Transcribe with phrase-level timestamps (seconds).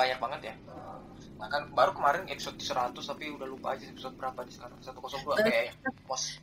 [0.00, 0.54] Banyak banget ya.
[1.36, 4.80] Bahkan baru kemarin episode 100 tapi udah lupa aja episode berapa di sekarang.
[4.80, 5.74] 102 kayaknya.
[6.08, 6.40] Pos.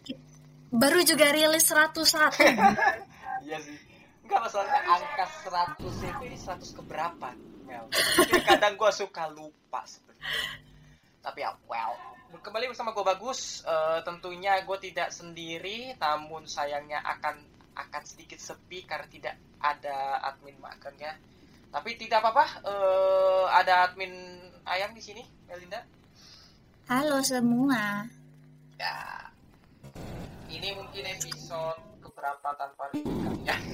[0.69, 1.97] Baru juga rilis 101.
[3.37, 3.77] Iya sih.
[4.25, 5.25] Enggak masalahnya angka
[5.79, 7.31] 100 itu ini 100 keberapa
[7.69, 7.85] Mel?
[7.93, 10.57] Jadi kadang gua suka lupa sebenarnya.
[11.21, 11.93] Tapi ya well.
[12.41, 13.63] Kembali bersama gue Bagus.
[13.63, 17.39] Eh, Tentunya gue tidak sendiri Namun sayangnya akan
[17.77, 21.13] akan sedikit sepi karena tidak ada admin makannya.
[21.67, 24.11] Tapi tidak apa-apa, eh, ada admin
[24.63, 25.83] ayam di sini, Melinda.
[26.87, 28.07] Halo semua.
[28.79, 28.97] Ya,
[30.47, 33.57] ini mungkin episode keberapa tanpa Rika ya.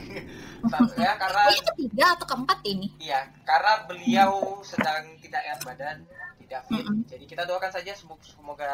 [0.95, 2.88] Ya karena ini ketiga atau keempat ini?
[2.97, 5.97] iya, karena beliau sedang tidak enak badan,
[6.39, 6.88] tidak fit.
[6.88, 7.03] Mm-mm.
[7.03, 8.71] Jadi kita doakan saja semoga, semoga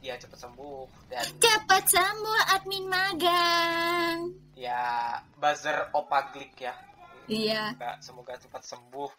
[0.00, 4.32] dia cepat sembuh dan Cepat semua admin magang.
[4.56, 6.72] ya buzzer opaglik ya.
[7.26, 7.74] Iya.
[7.74, 9.10] Semoga, semoga cepat sembuh.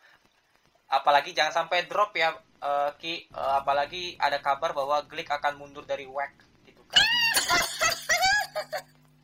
[0.88, 2.32] Apalagi jangan sampai drop ya,
[2.64, 3.28] eh, Ki.
[3.28, 6.34] Eh, apalagi ada kabar bahwa Glick akan mundur dari WEC
[6.68, 7.00] gitu kan.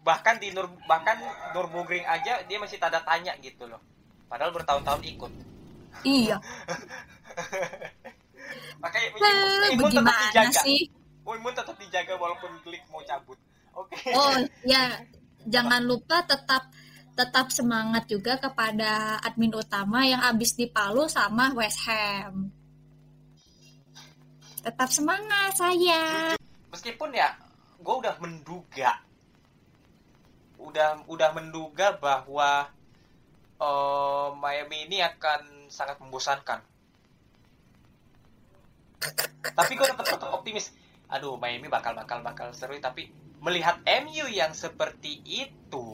[0.08, 1.16] bahkan di Nur bahkan
[1.56, 3.80] Nurburgring aja dia masih tanda tanya gitu loh.
[4.28, 5.32] Padahal bertahun-tahun ikut.
[6.04, 6.44] Iya.
[8.84, 9.08] Makanya
[9.72, 10.60] imun, tetap dijaga.
[10.68, 10.92] sih?
[11.24, 13.40] Imun tetap dijaga walaupun Glick mau cabut.
[13.72, 14.12] Oke.
[14.12, 14.36] Oh,
[14.68, 15.00] ya.
[15.54, 16.72] Jangan lupa tetap
[17.14, 22.50] tetap semangat juga kepada admin utama yang habis dipalu sama West Ham.
[24.64, 26.34] Tetap semangat saya.
[26.74, 27.38] meskipun ya
[27.78, 28.98] gue udah menduga
[30.58, 32.66] udah udah menduga bahwa
[33.62, 36.66] eh, Miami ini akan sangat membosankan
[39.54, 40.74] tapi gue tetap tetap optimis
[41.14, 43.12] aduh Miami bakal bakal bakal seru tapi
[43.44, 45.86] melihat MU yang seperti itu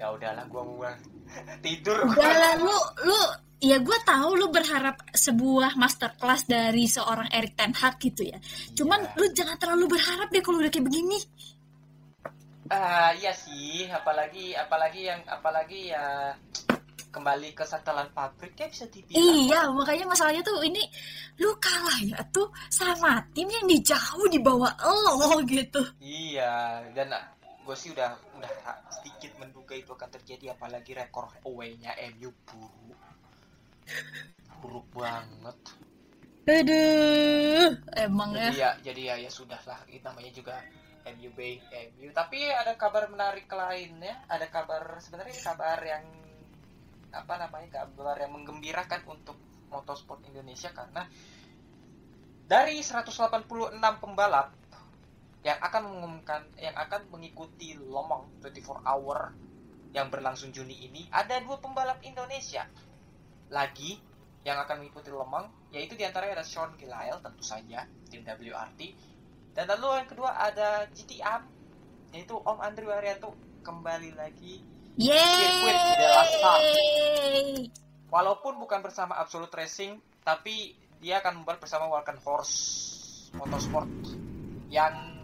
[0.00, 0.82] ya udahlah gue mau
[1.64, 2.76] tidur Udah lah lu
[3.06, 3.18] lu
[3.62, 8.38] ya gue tahu lu berharap sebuah masterclass dari seorang Erik Ten Hag gitu ya.
[8.74, 9.14] Cuman Iya.
[9.16, 11.18] lu jangan terlalu berharap deh kalau udah kayak begini.
[12.72, 16.32] Ah iya sih, apalagi apalagi yang apalagi ya
[17.12, 19.20] kembali ke setelan pabrik ya bisa dibilang.
[19.20, 20.80] Iya, makanya masalahnya tuh ini
[21.36, 25.84] lu kalah ya tuh sama tim yang di jauh di bawah lo gitu.
[26.00, 27.12] Iya, dan
[27.62, 28.52] gue sih udah udah
[28.90, 33.00] sedikit menduga itu akan terjadi apalagi rekor away-nya MU buruk.
[34.62, 35.58] Buruk banget.
[36.42, 38.50] Aduh, emang ya.
[38.50, 40.58] Jadi ya jadi ya ya sudah lah, itu namanya juga
[41.06, 41.62] MU Bay
[41.94, 42.10] MU.
[42.10, 46.02] Tapi ada kabar menarik lainnya, ada kabar sebenarnya kabar yang
[47.12, 51.06] apa namanya kabar yang menggembirakan untuk motorsport Indonesia karena
[52.48, 53.22] dari 186
[54.00, 54.52] pembalap
[55.42, 59.34] yang akan mengumumkan yang akan mengikuti Le Mans 24 hour
[59.92, 62.64] yang berlangsung Juni ini ada dua pembalap Indonesia
[63.50, 63.98] lagi
[64.46, 68.80] yang akan mengikuti Le Mans yaitu di antaranya ada Sean Gilile tentu saja tim WRT
[69.52, 71.42] dan lalu yang kedua ada GTM
[72.12, 73.32] yaitu Om Andrew Arianto
[73.64, 74.60] kembali lagi.
[75.00, 75.76] Sirkuit
[78.12, 82.54] walaupun bukan bersama Absolute Racing tapi dia akan membalap bersama Walken Horse
[83.32, 83.88] Motorsport
[84.68, 85.21] yang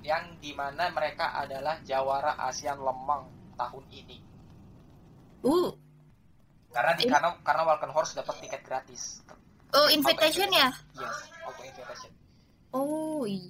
[0.00, 4.18] yang di mana mereka adalah jawara ASEAN Lemang tahun ini
[5.40, 5.72] Uh,
[6.68, 9.24] karena di, karena karena Walken Horse dapat tiket gratis
[9.72, 10.68] oh invitation ya?
[11.00, 11.16] yes
[11.48, 12.12] auto invitation
[12.76, 13.48] Oh, iya.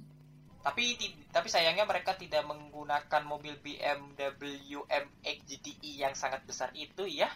[0.63, 0.95] tapi
[1.29, 7.27] tapi sayangnya mereka tidak menggunakan mobil BMW MX GTI yang sangat besar itu ya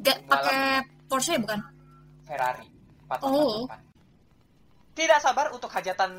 [0.00, 1.60] Gak pakai Porsche bukan?
[2.24, 2.70] Ferrari
[3.10, 3.26] 448.
[3.26, 3.66] Oh.
[4.94, 6.10] Tidak sabar untuk hajatan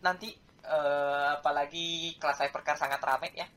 [0.00, 0.32] nanti
[0.68, 1.86] eh, apalagi
[2.20, 3.48] kelas hypercar sangat ramai ya.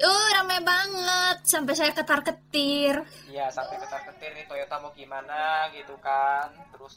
[0.00, 2.96] Uh, rame banget sampai saya ketar-ketir.
[3.28, 6.48] Iya, sampai ketar-ketir nih Toyota mau gimana gitu kan.
[6.72, 6.96] Terus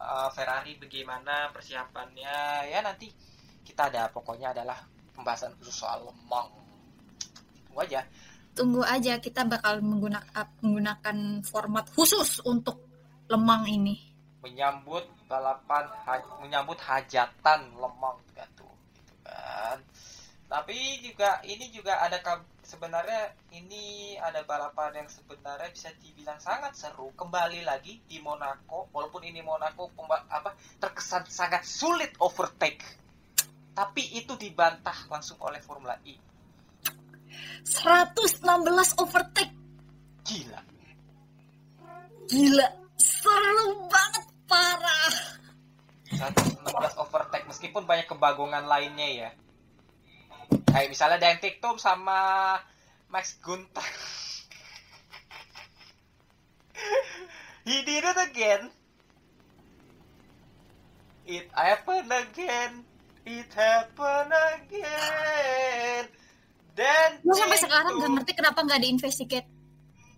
[0.00, 2.72] eh, Ferrari bagaimana persiapannya.
[2.72, 3.12] Ya nanti
[3.60, 4.80] kita ada pokoknya adalah
[5.12, 6.48] pembahasan khusus soal Lemang.
[7.68, 8.00] Tunggu aja.
[8.56, 11.16] tunggu aja kita bakal menggunakan menggunakan
[11.46, 12.80] format khusus untuk
[13.28, 13.94] lemang ini.
[14.38, 18.18] menyambut balapan ha- menyambut hajatan lemang
[19.48, 19.78] kan.
[20.48, 22.24] Tapi juga ini juga ada
[22.64, 27.12] sebenarnya ini ada balapan yang sebenarnya bisa dibilang sangat seru.
[27.12, 32.80] Kembali lagi di Monaco walaupun ini Monaco apa terkesan sangat sulit overtake.
[33.76, 36.16] Tapi itu dibantah langsung oleh Formula E.
[37.68, 39.52] 116 overtake.
[40.24, 40.60] gila.
[42.28, 45.16] Gila, seru banget parah.
[46.18, 49.30] 116 overtake meskipun banyak kebagongan lainnya ya.
[50.66, 52.56] Kayak misalnya Dan Tiktum sama
[53.08, 53.84] Max Gunther
[57.68, 58.70] he did it again.
[61.28, 62.88] It happened again.
[63.28, 66.04] It happened again.
[66.72, 69.48] Dan Gue sampai sekarang gak ngerti kenapa gak diinvestigate.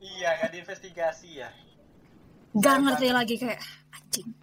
[0.00, 1.53] iya nggak diinvestigasi ya.
[2.56, 3.61] Gak ngerti lagi kayak
[3.93, 4.39] anjing.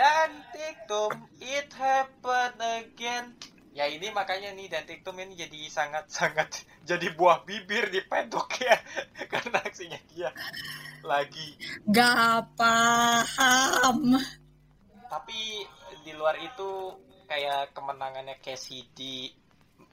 [0.00, 1.12] Dan Tiktum,
[1.44, 3.36] it happened again.
[3.76, 8.80] Ya ini makanya nih dan Tiktum ini jadi sangat-sangat jadi buah bibir di pedok ya.
[9.32, 10.32] Karena aksinya dia
[11.04, 11.52] lagi.
[11.84, 14.16] Gak paham.
[15.04, 15.68] Tapi
[16.00, 16.96] di luar itu
[17.28, 19.28] kayak kemenangannya Cassidy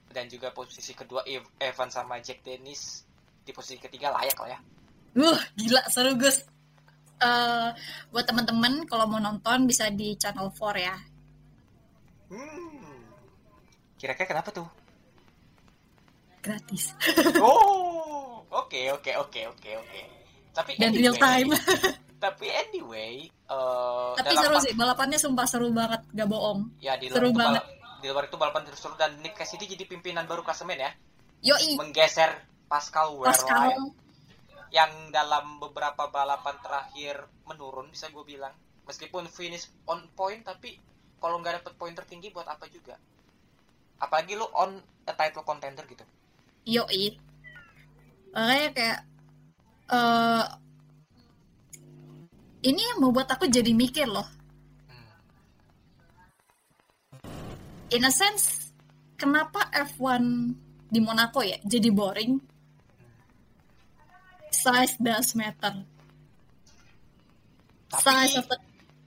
[0.08, 3.04] dan juga posisi kedua Ev- Evan sama Jack Dennis
[3.44, 4.60] di posisi ketiga layak lah ya.
[5.20, 6.48] Wah, gila seru Gus.
[7.18, 7.70] Eh,
[8.10, 10.96] buat teman-teman kalau mau nonton bisa di channel 4 ya.
[12.30, 13.02] Hmm.
[13.98, 14.68] Kira-kira kenapa tuh?
[16.40, 16.94] Gratis.
[17.42, 20.02] Oh, oke oke oke oke oke.
[20.54, 21.50] Tapi Dan anyway- real time.
[22.18, 26.66] Tapi anyway, eh, Tapi seru sih, balapannya sumpah seru banget, gak bohong.
[26.82, 27.62] Ya di seru banget.
[27.62, 30.90] balap, di luar itu balapan terus seru dan Nick Cassidy jadi pimpinan baru klasemen ya,
[31.46, 33.70] Yoi, menggeser Pascal Wehrlein Pascal.
[34.72, 38.54] Yang dalam beberapa balapan terakhir menurun bisa gue bilang.
[38.88, 40.80] Meskipun finish on point tapi
[41.20, 42.96] kalau nggak dapet poin tertinggi buat apa juga.
[44.00, 46.06] Apalagi lu on a title contender gitu.
[46.68, 47.16] Yoi.
[48.36, 49.00] Makanya kayak
[49.88, 50.46] eh
[52.68, 54.28] ini yang membuat aku jadi mikir loh.
[54.92, 55.10] Hmm.
[57.96, 58.76] In a sense,
[59.16, 60.24] kenapa F1
[60.88, 62.47] di Monaco ya jadi boring?
[64.58, 65.86] Size does matter.
[67.88, 68.58] Tapi Size of the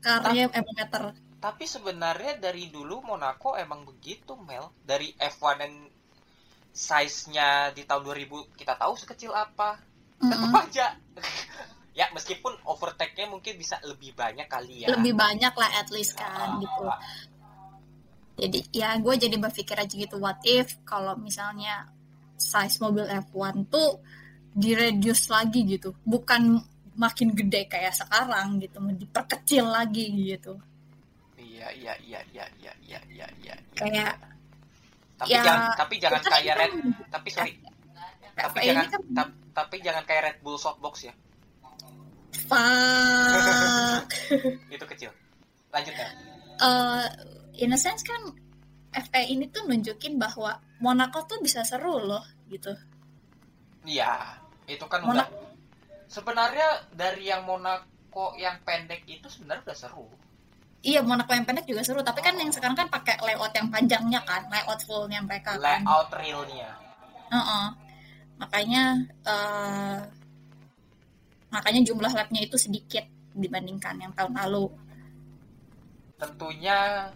[0.01, 1.05] car-nya emang matter.
[1.41, 4.71] Tapi sebenarnya dari dulu Monaco emang begitu Mel.
[4.85, 5.73] Dari F1 dan
[6.71, 9.81] size-nya di tahun 2000 kita tahu sekecil apa.
[10.21, 10.63] Tetap Mm-mm.
[10.69, 10.87] aja.
[11.99, 14.95] ya meskipun overtake-nya mungkin bisa lebih banyak kali ya.
[14.95, 16.83] Lebih banyak lah at least Ah, kan gitu.
[18.41, 21.93] Jadi ya gue jadi berpikir aja gitu what if kalau misalnya
[22.41, 24.01] size mobil F1 tuh
[24.53, 25.95] direduce lagi gitu.
[26.03, 26.59] Bukan
[26.97, 30.59] makin gede kayak sekarang gitu, diperkecil lagi gitu.
[31.39, 33.55] Iya iya iya iya iya iya iya iya.
[33.73, 34.17] Kayak
[35.17, 37.53] tapi ya, jangan tapi jangan kan kayak ini Red kan- tapi sorry
[38.33, 41.15] tapi F1 jangan kan ta- tapi jangan kayak Red Bull softbox ya.
[42.51, 44.07] fuck.
[44.75, 45.11] Itu kecil.
[45.71, 46.09] Lanjut ya.
[46.61, 47.07] Eh,
[47.61, 48.21] in a sense kan
[48.91, 52.73] FA ini tuh nunjukin bahwa Monaco tuh bisa seru loh gitu.
[53.85, 54.40] Iya,
[54.71, 55.51] itu kan Monaco- udah
[56.11, 60.07] sebenarnya dari yang Monaco yang pendek itu sebenarnya udah seru.
[60.81, 64.21] Iya Monaco yang pendek juga seru, tapi kan yang sekarang kan pakai layout yang panjangnya
[64.25, 65.85] kan, layout fullnya mereka kan.
[65.85, 66.71] Layout realnya.
[67.31, 67.67] Heeh.
[68.41, 68.83] Makanya
[69.29, 69.99] eh,
[71.53, 73.05] makanya jumlah lapnya itu sedikit
[73.37, 74.73] dibandingkan yang tahun lalu.
[76.17, 77.09] Tentunya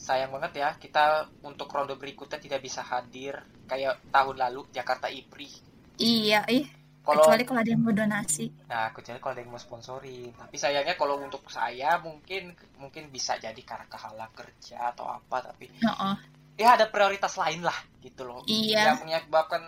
[0.00, 3.38] sayang banget ya kita untuk ronde berikutnya tidak bisa hadir
[3.70, 5.71] kayak tahun lalu Jakarta IPRI.
[5.96, 6.64] Iya, ih.
[7.02, 8.46] Kalau Kecuali kalau ada yang mau donasi.
[8.70, 10.30] nah kecuali kalau ada yang mau sponsorin.
[10.38, 15.66] Tapi sayangnya kalau untuk saya mungkin mungkin bisa jadi karena kehalang kerja atau apa tapi
[15.66, 16.14] Heeh.
[16.54, 18.46] ya ada prioritas lain lah gitu loh.
[18.46, 18.94] Iya.
[18.94, 19.62] Yang menyebabkan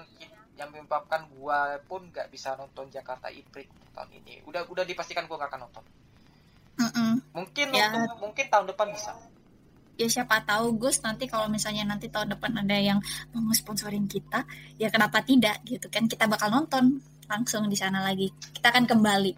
[0.55, 4.47] yang menyebabkan gua pun nggak bisa nonton Jakarta IPRI tahun ini.
[4.47, 5.85] Udah udah dipastikan gua nggak akan nonton.
[6.79, 7.13] Mm-mm.
[7.35, 7.91] Mungkin Ya.
[7.91, 9.11] untuk mungkin tahun depan bisa.
[9.95, 12.99] Ya siapa tahu Gus nanti kalau misalnya nanti tahun depan ada yang
[13.35, 14.43] mau sponsorin kita
[14.79, 16.99] ya kenapa tidak gitu kan kita bakal nonton
[17.31, 19.33] langsung di sana lagi kita akan kembali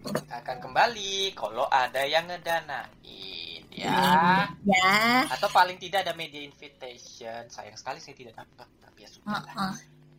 [0.00, 4.48] Kita akan kembali kalau ada yang ngedanain ya.
[4.64, 7.44] ya Atau paling tidak ada media invitation.
[7.52, 9.44] Sayang sekali saya tidak dapat, tapi ya sudah.
[9.44, 9.44] lah.
[9.52, 9.74] Heeh.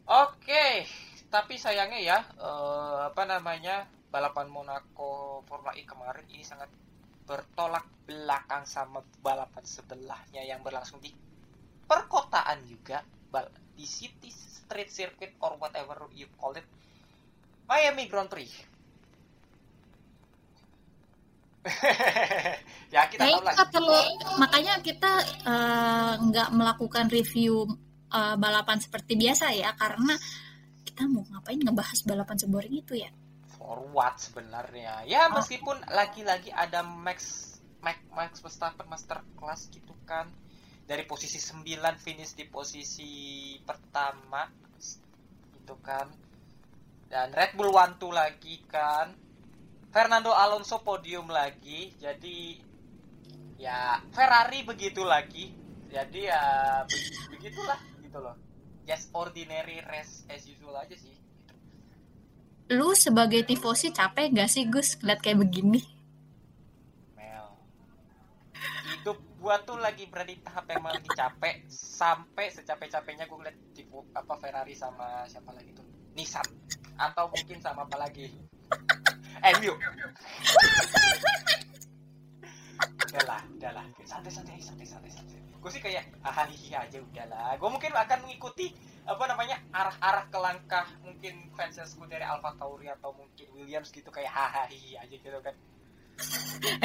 [0.06, 0.66] Oke,
[1.34, 6.68] tapi sayangnya ya eh, apa namanya balapan Monaco Formula E kemarin ini sangat
[7.32, 11.16] bertolak belakang sama balapan sebelahnya yang berlangsung di
[11.88, 13.00] perkotaan juga.
[13.72, 16.68] Di city street circuit or whatever you call it.
[17.72, 18.52] Miami Grand Prix.
[22.92, 24.36] Ya kita Kayaknya tahu lah.
[24.36, 27.64] makanya kita eh, nggak melakukan review
[28.12, 30.12] eh, balapan seperti biasa ya karena
[30.84, 33.08] kita mau ngapain ngebahas balapan seboring itu ya.
[33.62, 35.06] Forward sebenarnya.
[35.06, 35.38] Ya Oh.
[35.38, 37.46] meskipun lagi-lagi ada Max
[37.78, 40.26] Max Max Verstappen master class gitu kan.
[40.90, 43.12] Dari posisi 9 finish di posisi
[43.62, 44.50] pertama
[45.54, 46.10] gitu kan.
[47.06, 49.14] Dan Red Bull one two lagi kan.
[49.94, 52.58] Fernando Alonso podium lagi jadi
[53.62, 55.54] ya Ferrari begitu lagi.
[55.86, 56.42] Jadi ya
[56.88, 58.36] be- begitulah gitu loh.
[58.88, 61.21] Just ordinary race as usual aja sih
[62.70, 65.02] Lu sebagai tifosi capek gak sih Gus?
[65.02, 65.82] Lihat kayak begini?
[67.18, 67.58] Mel.
[68.92, 71.66] Hidup gua tuh lagi berada di tahap yang lagi capek.
[71.72, 75.88] Sampai secapek-capeknya gua ngeliat tipu apa Ferrari sama siapa lagi tuh?
[76.14, 76.46] Nissan.
[77.00, 78.30] Atau mungkin sama apa lagi?
[79.58, 79.74] MU
[83.12, 85.40] udahlah udahlah santai santai santai santai santai.
[85.62, 88.74] Gue sih kayak ah aja udahlah gue mungkin akan mengikuti
[89.06, 94.30] apa namanya arah-arah ke langkah mungkin fansesku dari Alfa Tauri atau mungkin Williams gitu kayak
[94.30, 95.56] hahaha aja gitu kan.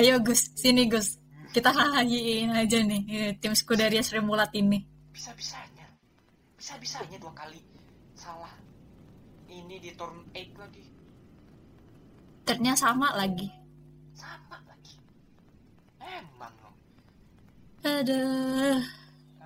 [0.01, 1.21] Ayo Gus, sini Gus.
[1.53, 4.85] Kita hahagiin aja nih eh, tim Scuderia Srimulat ini.
[5.17, 5.89] bisa-bisanya.
[6.61, 7.57] Bisa-bisanya dua kali
[8.13, 8.53] salah
[9.49, 10.85] ini di turn 8 lagi.
[12.45, 13.49] Ternyata sama lagi.
[14.13, 14.57] sama
[16.17, 16.75] emang loh
[17.87, 18.83] Aduh,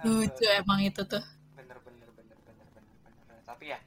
[0.06, 1.20] lucu emang itu tuh.
[1.58, 3.78] bener bener bener bener bener bener tapi ya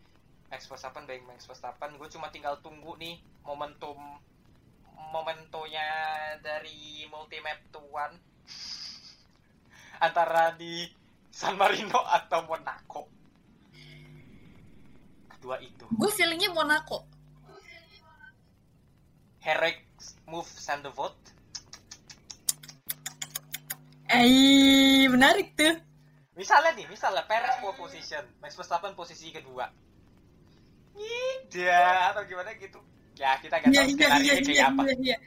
[0.54, 1.98] Max Verstappen baik Max Verstappen.
[1.98, 3.98] Gue cuma tinggal tunggu nih momentum
[5.10, 5.90] momentonya
[6.46, 8.14] dari multimap tuan
[9.98, 10.86] antara di
[11.34, 13.10] San Marino atau Monaco.
[15.34, 15.90] Kedua itu.
[15.90, 17.10] Gue feelingnya Monaco.
[19.42, 19.90] Herrick
[20.30, 21.18] move send the vote
[24.16, 25.74] Eh, menarik tuh.
[26.34, 29.70] Misalnya nih, misalnya Perez pole position, Max Verstappen posisi kedua.
[30.94, 32.80] Tidak, atau gimana gitu.
[33.14, 34.82] Ya, kita nggak Iya, tahu iya, skenario iya, kayak iya, apa.
[34.84, 35.18] iya, iya.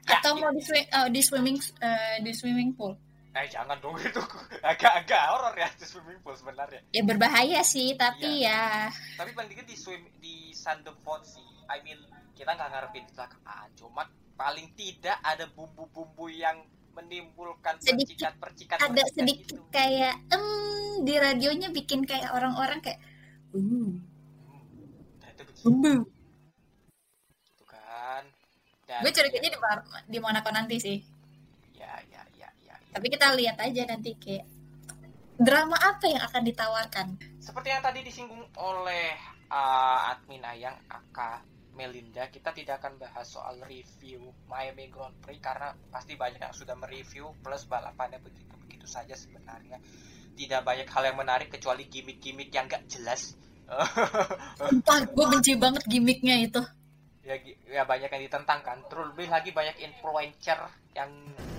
[0.00, 0.42] Ya, Atau gitu.
[0.42, 2.92] mau di, swi- eh, di swimming eh, di swimming pool.
[3.30, 4.20] Eh, jangan dong itu.
[4.60, 6.80] Agak-agak horor ya di swimming pool sebenarnya.
[6.92, 11.44] Ya berbahaya sih, tapi ya Tapi paling dikit di swim di Sandevot sih.
[11.70, 12.00] I mean,
[12.34, 13.68] kita nggak ngarepin kecelakaan.
[13.76, 14.04] Cuma
[14.36, 16.60] paling tidak ada bumbu-bumbu yang
[16.92, 18.78] menimbulkan Sedikit- ada percikan
[19.08, 19.62] sedikit gitu.
[19.70, 20.44] kayak em
[21.00, 23.00] di radionya bikin kayak orang-orang kayak
[23.50, 23.98] Hmm,
[25.18, 26.06] nah, itu begitu.
[27.42, 28.22] Gitu kan.
[28.86, 30.98] Dan Gue curiganya di, Mar- di Monaco nanti sih.
[31.74, 32.94] Ya, ya, ya, ya, ya.
[32.94, 34.46] Tapi kita lihat aja nanti kayak
[35.34, 37.06] drama apa yang akan ditawarkan.
[37.38, 39.18] Seperti yang tadi disinggung oleh
[39.48, 41.42] uh, admin Ayang Aka
[41.80, 46.76] Melinda, kita tidak akan bahas soal review Miami Grand Prix karena pasti banyak yang sudah
[46.76, 49.80] mereview plus balapannya begitu begitu saja sebenarnya.
[50.36, 53.32] Tidak banyak hal yang menarik kecuali gimmick-gimmick yang gak jelas.
[54.60, 56.60] Sumpah, gue benci banget gimmicknya itu.
[57.24, 58.76] ya, ya banyak yang ditentang kan.
[58.92, 60.58] Terus lebih lagi banyak influencer
[60.92, 61.08] yang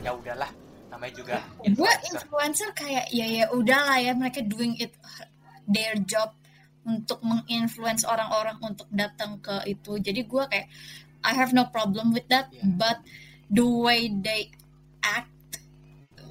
[0.01, 0.49] ya udahlah
[0.91, 2.19] namanya juga Gue influencer.
[2.19, 4.91] influencer kayak ya ya udahlah ya mereka doing it
[5.63, 6.35] their job
[6.85, 10.01] untuk menginfluence orang-orang untuk datang ke itu.
[10.01, 10.67] Jadi gue kayak
[11.21, 12.65] I have no problem with that, Yeah.
[12.81, 12.97] but
[13.45, 14.49] the way they
[15.05, 15.29] act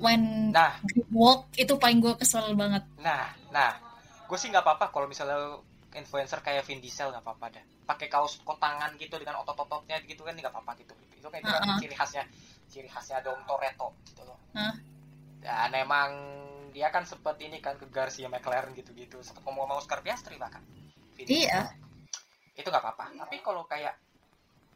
[0.02, 0.75] when Nah,
[1.14, 2.83] walk itu paling gue kesel banget.
[2.99, 3.78] Nah, nah,
[4.26, 5.61] gue sih nggak apa-apa kalau misalnya
[5.95, 7.64] influencer kayak Vin Diesel nggak apa-apa dah.
[7.87, 10.95] Pakai kaos kotangan gitu dengan otot-ototnya gitu kan nggak apa-apa gitu.
[11.14, 11.78] Itu kayak kan Uh-uh.
[11.78, 12.25] ciri khasnya,
[12.66, 14.38] ciri khasnya Dom Toretto gitu loh.
[14.57, 14.75] Huh?
[15.38, 16.11] Dan emang
[16.71, 20.62] dia kan sempet ini kan ke Garcia McLaren gitu-gitu, sempet ngomong sama Oscar Piastri bahkan.
[21.19, 21.71] Vin Iya.
[22.55, 23.12] Itu nggak apa-apa.
[23.27, 23.95] Tapi kalau kayak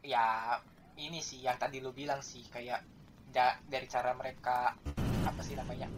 [0.05, 0.55] ya
[0.95, 2.85] ini sih yang tadi lu bilang sih kayak
[3.31, 4.77] da- dari cara mereka
[5.25, 5.89] apa sih namanya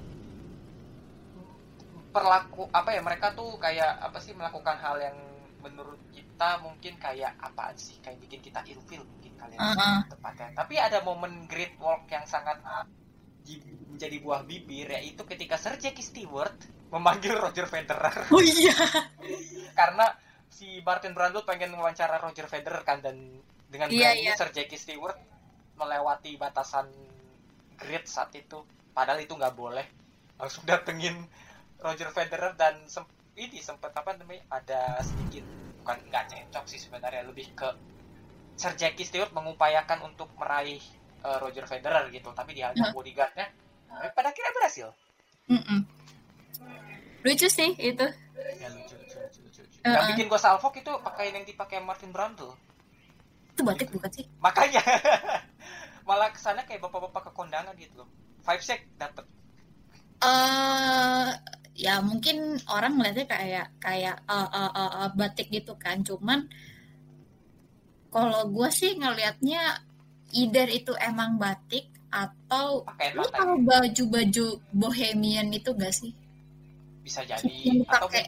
[2.10, 5.18] perlaku apa ya mereka tuh kayak apa sih melakukan hal yang
[5.62, 9.98] menurut kita mungkin kayak apaan sih kayak bikin kita ilfil mungkin kalian Uh-uh.
[10.10, 12.58] tepatnya tapi ada momen great walk yang sangat
[13.88, 16.54] menjadi buah bibir yaitu ketika Sir Jackie Stewart
[16.88, 18.76] memanggil Roger Federer Oh iya.
[19.74, 20.06] karena
[20.48, 23.18] si Martin Brundle pengen wawancara Roger Federer kan dan
[23.68, 24.34] dengan Iya, berani iya.
[24.36, 25.18] Sir Jackie Stewart
[25.76, 26.88] melewati batasan
[27.78, 29.86] grid saat itu padahal itu nggak boleh
[30.36, 31.14] langsung datengin
[31.78, 33.06] Roger Federer dan sem-
[33.38, 35.46] ini sempat apa namanya ada sedikit
[35.82, 37.70] bukan nggak cocok sih sebenarnya lebih ke
[38.58, 40.82] Sir Jackie Stewart mengupayakan untuk meraih
[41.28, 42.94] eh, Roger Federer gitu tapi dihajar Hah?
[42.96, 43.46] bodyguardnya
[44.00, 44.88] eh, pada akhirnya berhasil
[45.48, 45.80] Mm-mm.
[47.24, 48.06] Lucu sih itu.
[48.58, 49.80] ya lucu lucu lucu lucu, lucu.
[49.84, 50.10] yang Heeh.
[50.16, 52.56] bikin gue salfok itu pakaian yang dipakai Martin Brundle
[53.52, 54.80] itu batik bukan sih makanya
[56.08, 58.10] malah ke sana kayak bapak-bapak ke kondangan gitu loh
[58.46, 59.26] five sec dapet
[60.24, 61.28] eh
[61.78, 66.46] ya mungkin orang ngeliatnya kayak kayak eh, eh, eh, eh, batik gitu kan cuman
[68.10, 69.84] kalau gue sih ngelihatnya
[70.34, 76.12] either itu emang batik atau lu tahu baju-baju bohemian itu gak sih?
[77.04, 77.48] Bisa jadi.
[77.48, 78.24] Yang atau dipakai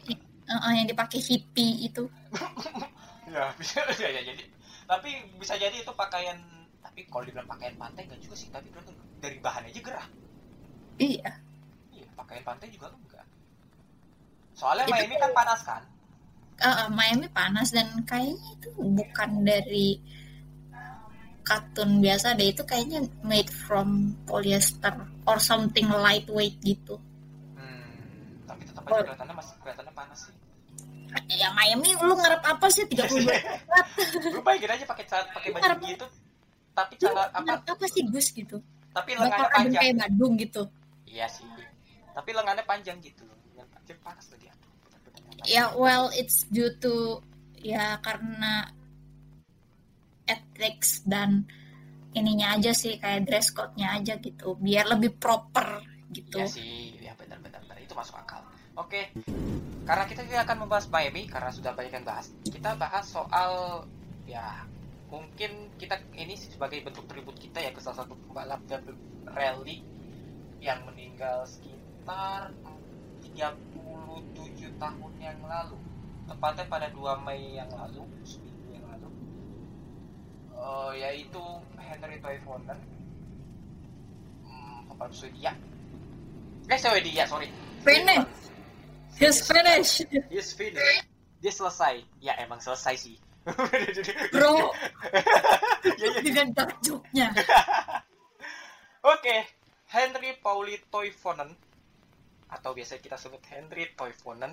[0.48, 2.04] eh, eh, yang dipakai hippie itu.
[3.30, 4.42] Ya bisa ya, ya, jadi.
[4.90, 6.34] Tapi bisa jadi itu pakaian
[6.82, 8.50] tapi kalau dibilang pakaian pantai enggak juga sih.
[8.50, 8.90] Tapi berarti
[9.22, 10.06] dari bahan aja gerah.
[10.98, 11.30] Iya.
[11.94, 13.10] Iya pakaian pantai juga enggak
[14.60, 15.82] soalnya Itu Miami kan panas kan?
[16.60, 19.96] Eh, Miami panas dan kayaknya itu bukan dari
[21.40, 23.88] kartun biasa deh itu kayaknya made from
[24.24, 24.92] polyester
[25.24, 27.00] or something lightweight gitu.
[27.52, 27.90] Hmm,
[28.44, 28.94] tapi tetap Oh.
[28.94, 30.34] aja kelihatannya masih kelihatannya panas sih.
[31.32, 32.86] Ya Miami lu ngarep apa sih?
[32.86, 33.26] 32
[34.34, 36.06] lu bayangin aja pakai cat pakai baju Ngarep- gitu
[36.70, 37.66] tapi cara apa?
[37.66, 38.56] apa sih Gus gitu?
[38.90, 39.82] Tapi bakal lengannya adem panjang.
[39.82, 40.62] kayak Badung gitu.
[41.04, 41.44] Iya sih.
[42.10, 43.66] Tapi lengannya panjang gitu yang
[44.00, 44.46] panas lagi.
[45.44, 47.18] Ya well it's due to
[47.56, 48.70] ya karena
[50.30, 51.42] ethics dan
[52.14, 57.14] ininya aja sih kayak dress code-nya aja gitu biar lebih proper gitu Iya sih, ya
[57.14, 58.42] benar-benar itu masuk akal.
[58.74, 59.14] Oke,
[59.86, 62.34] karena kita tidak akan membahas Miami karena sudah banyak yang bahas.
[62.46, 63.84] Kita bahas soal
[64.26, 64.66] ya
[65.10, 68.86] mungkin kita ini sebagai bentuk tribut kita ya ke salah satu pembalap dan
[69.26, 69.82] rally
[70.62, 72.54] yang meninggal sekitar
[73.22, 75.78] 37 tahun yang lalu.
[76.30, 78.49] Tepatnya pada 2 Mei yang lalu, seminggu yang lalu.
[80.60, 81.40] Eh, yaitu
[81.80, 82.76] Henry Toivonen.
[84.44, 85.56] Hmm, pembalap Swedia.
[86.68, 87.48] Eh, Swedia, sorry.
[87.80, 88.28] Finish.
[89.16, 91.04] He's finished He's finished.
[91.40, 92.04] Dia selesai.
[92.20, 93.16] Ya emang selesai sih.
[94.36, 94.68] bro
[95.96, 96.20] Ya, ya.
[96.20, 97.32] dengan dark joke-nya
[99.16, 99.48] Oke,
[99.88, 101.48] Henry Pauli Toivonen
[102.52, 104.52] atau biasa kita sebut Henry Toivonen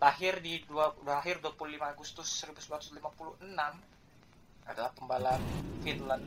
[0.00, 2.96] lahir di dua, lahir 25 Agustus 1956
[4.70, 5.42] adalah pembalap
[5.82, 6.24] Finland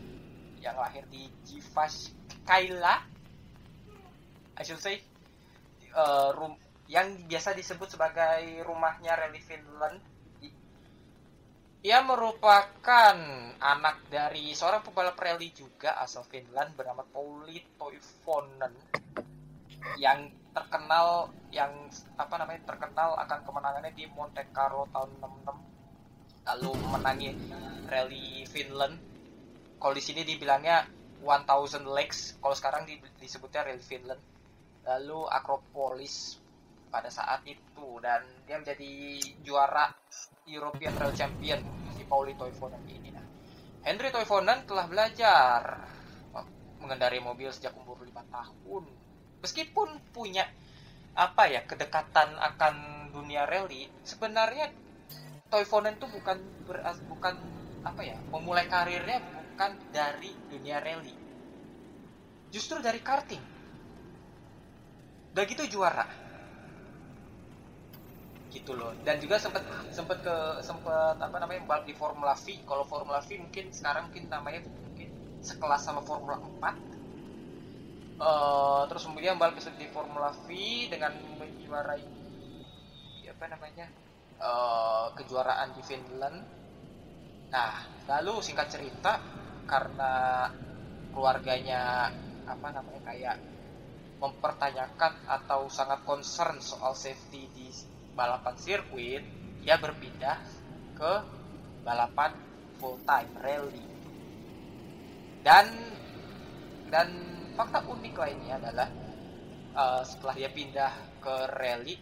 [0.59, 2.95] yang lahir di Jyväskylä
[4.53, 5.01] I should say
[5.93, 9.97] eh, rum- yang biasa disebut sebagai rumahnya Rally Finland.
[11.83, 13.17] Ia merupakan
[13.59, 18.71] anak dari seorang pembalap rally juga asal Finland bernama Pauli Toivonen
[19.99, 25.72] yang terkenal yang apa namanya terkenal akan kemenangannya di Monte Carlo tahun 66
[26.43, 27.29] lalu menangi
[27.87, 28.95] rally Finland
[29.79, 30.83] kalau di sini dibilangnya
[31.23, 34.19] 1000 legs kalau sekarang di- disebutnya rally Finland
[34.83, 36.43] lalu Acropolis
[36.91, 39.89] pada saat itu dan dia menjadi juara
[40.45, 41.57] European Rail Champion
[41.97, 43.09] si Pauli Toivonen ini.
[43.09, 43.25] Nah,
[43.81, 45.89] Henry Toivonen telah belajar
[46.83, 48.83] mengendarai mobil sejak umur 5 tahun.
[49.39, 50.43] Meskipun punya
[51.15, 54.67] apa ya kedekatan akan dunia rally, sebenarnya
[55.53, 57.37] Toivonen itu bukan beras, bukan
[57.85, 61.13] apa ya memulai karirnya bukan dari dunia rally,
[62.49, 63.43] justru dari karting.
[65.37, 66.09] Udah gitu juara.
[68.49, 68.97] Gitu loh.
[69.05, 69.61] Dan juga sempat
[69.93, 70.35] sempat ke
[70.65, 72.65] sempat apa namanya di Formula V.
[72.65, 75.09] Kalau Formula V mungkin sekarang mungkin namanya mungkin
[75.45, 76.93] sekelas sama Formula 4
[78.23, 80.47] Eh, terus kemudian balap di Formula V
[80.87, 82.05] dengan menjuarai
[83.27, 83.89] apa namanya
[84.39, 86.39] eh, kejuaraan di Finland
[87.53, 87.73] nah
[88.09, 89.21] lalu singkat cerita
[89.69, 90.49] karena
[91.13, 92.09] keluarganya
[92.43, 93.37] apa namanya kayak
[94.23, 97.67] mempertanyakan atau sangat concern soal safety di
[98.15, 99.23] balapan sirkuit,
[99.59, 100.39] dia berpindah
[100.95, 101.13] ke
[101.83, 102.31] balapan
[102.79, 103.83] full time rally.
[105.43, 105.67] Dan
[106.87, 107.09] dan
[107.59, 108.89] fakta unik lainnya adalah
[109.75, 111.99] eh, setelah dia pindah ke rally,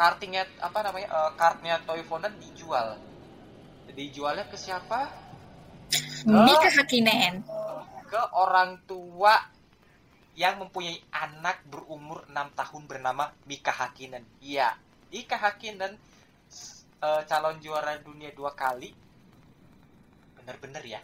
[0.00, 2.96] kartingnya apa namanya eh, kartnya Toivonen dijual.
[3.92, 5.12] Dijualnya ke siapa?
[6.24, 7.42] Mika Hakkinen
[8.06, 9.34] Ke orang tua
[10.32, 14.22] yang mempunyai anak berumur 6 tahun bernama Mika Hakkinen.
[14.40, 14.72] Iya,
[15.10, 15.98] Mika Hakkinen
[16.48, 18.88] s- eh, calon juara dunia dua kali.
[20.34, 21.00] Bener-bener ya.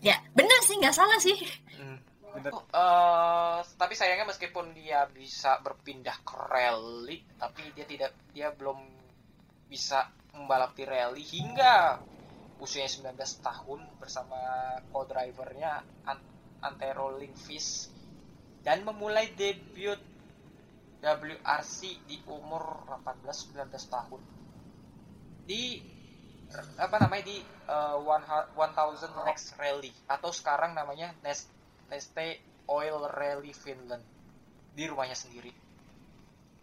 [0.00, 1.36] ya bener sih nggak salah sih
[1.78, 1.94] Hmm,
[2.38, 8.78] eh, tapi sayangnya meskipun dia bisa berpindah ke rally, tapi dia tidak dia belum
[9.68, 12.00] bisa membalap di rally hingga
[12.62, 14.38] usianya 19 tahun bersama
[14.92, 15.72] co-drivernya
[16.08, 16.30] An-
[16.64, 17.90] Antero Lindqvist
[18.62, 19.98] dan memulai debut
[21.02, 24.20] WRC di umur 18-19 tahun.
[25.42, 25.82] Di
[26.78, 28.22] apa namanya di uh, one,
[28.54, 31.48] 1000 Next Rally atau sekarang namanya Nest,
[31.92, 32.40] Neste
[32.72, 34.00] Oil Rally Finland.
[34.72, 35.52] Di rumahnya sendiri.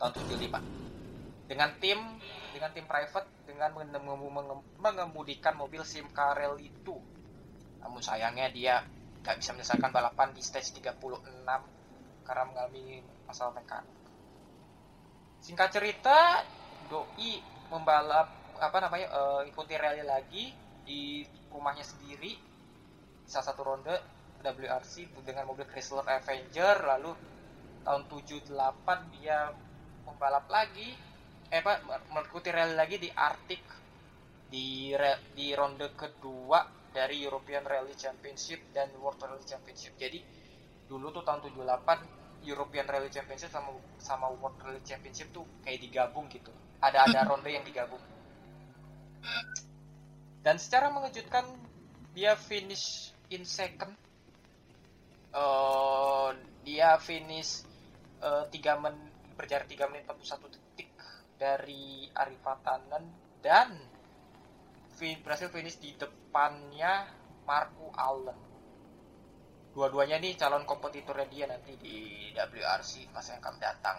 [0.01, 0.89] Tahun 75
[1.49, 1.97] dengan tim
[2.53, 3.73] dengan tim private dengan
[4.77, 8.85] mengemudikan mobil Simca Rally 2 namun sayangnya dia
[9.25, 11.01] gak bisa menyelesaikan balapan di stage 36
[12.21, 13.97] karena mengalami masalah mekanik.
[15.41, 16.45] Singkat cerita
[16.85, 17.41] Doi
[17.73, 20.51] membalap apa namanya uh, ikuti rally lagi
[20.83, 22.35] di rumahnya sendiri
[23.23, 23.95] salah satu ronde
[24.43, 27.11] WRC dengan mobil Chrysler Avenger lalu
[27.83, 29.51] tahun 78 dia
[30.07, 30.95] membalap lagi.
[31.49, 31.81] Eh apa
[32.13, 33.63] mengikuti rally lagi di Arctic
[34.49, 34.93] di
[35.33, 39.97] di ronde kedua dari European Rally Championship dan World Rally Championship.
[39.97, 40.21] Jadi
[40.89, 46.29] dulu tuh tahun 78 European Rally Championship sama sama World Rally Championship tuh kayak digabung
[46.29, 46.53] gitu.
[46.79, 48.01] Ada ada ronde yang digabung.
[50.39, 51.43] Dan secara mengejutkan
[52.15, 53.93] dia finish in second
[55.33, 56.29] uh,
[56.65, 57.65] dia finish
[58.21, 58.95] uh, 3 men
[59.39, 60.89] berjarak 3 menit 41 detik
[61.39, 63.07] dari Arifatanen
[63.39, 63.71] dan
[64.99, 67.07] fin berhasil finish di depannya
[67.47, 68.35] Marco Allen.
[69.71, 73.97] Dua-duanya nih calon kompetitornya dia nanti di WRC masa yang akan datang.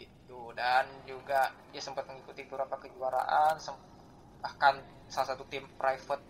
[0.00, 0.40] Gitu.
[0.56, 3.60] Dan juga dia sempat mengikuti beberapa kejuaraan
[4.40, 6.24] bahkan salah satu tim private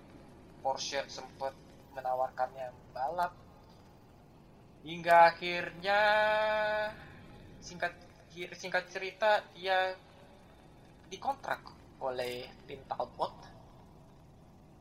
[0.59, 1.55] Porsche sempat
[1.95, 3.33] menawarkannya balap.
[4.85, 6.01] Hingga akhirnya
[7.63, 7.95] singkat
[8.53, 9.97] singkat cerita dia
[11.09, 11.63] dikontrak
[12.03, 13.33] oleh tim Talbot.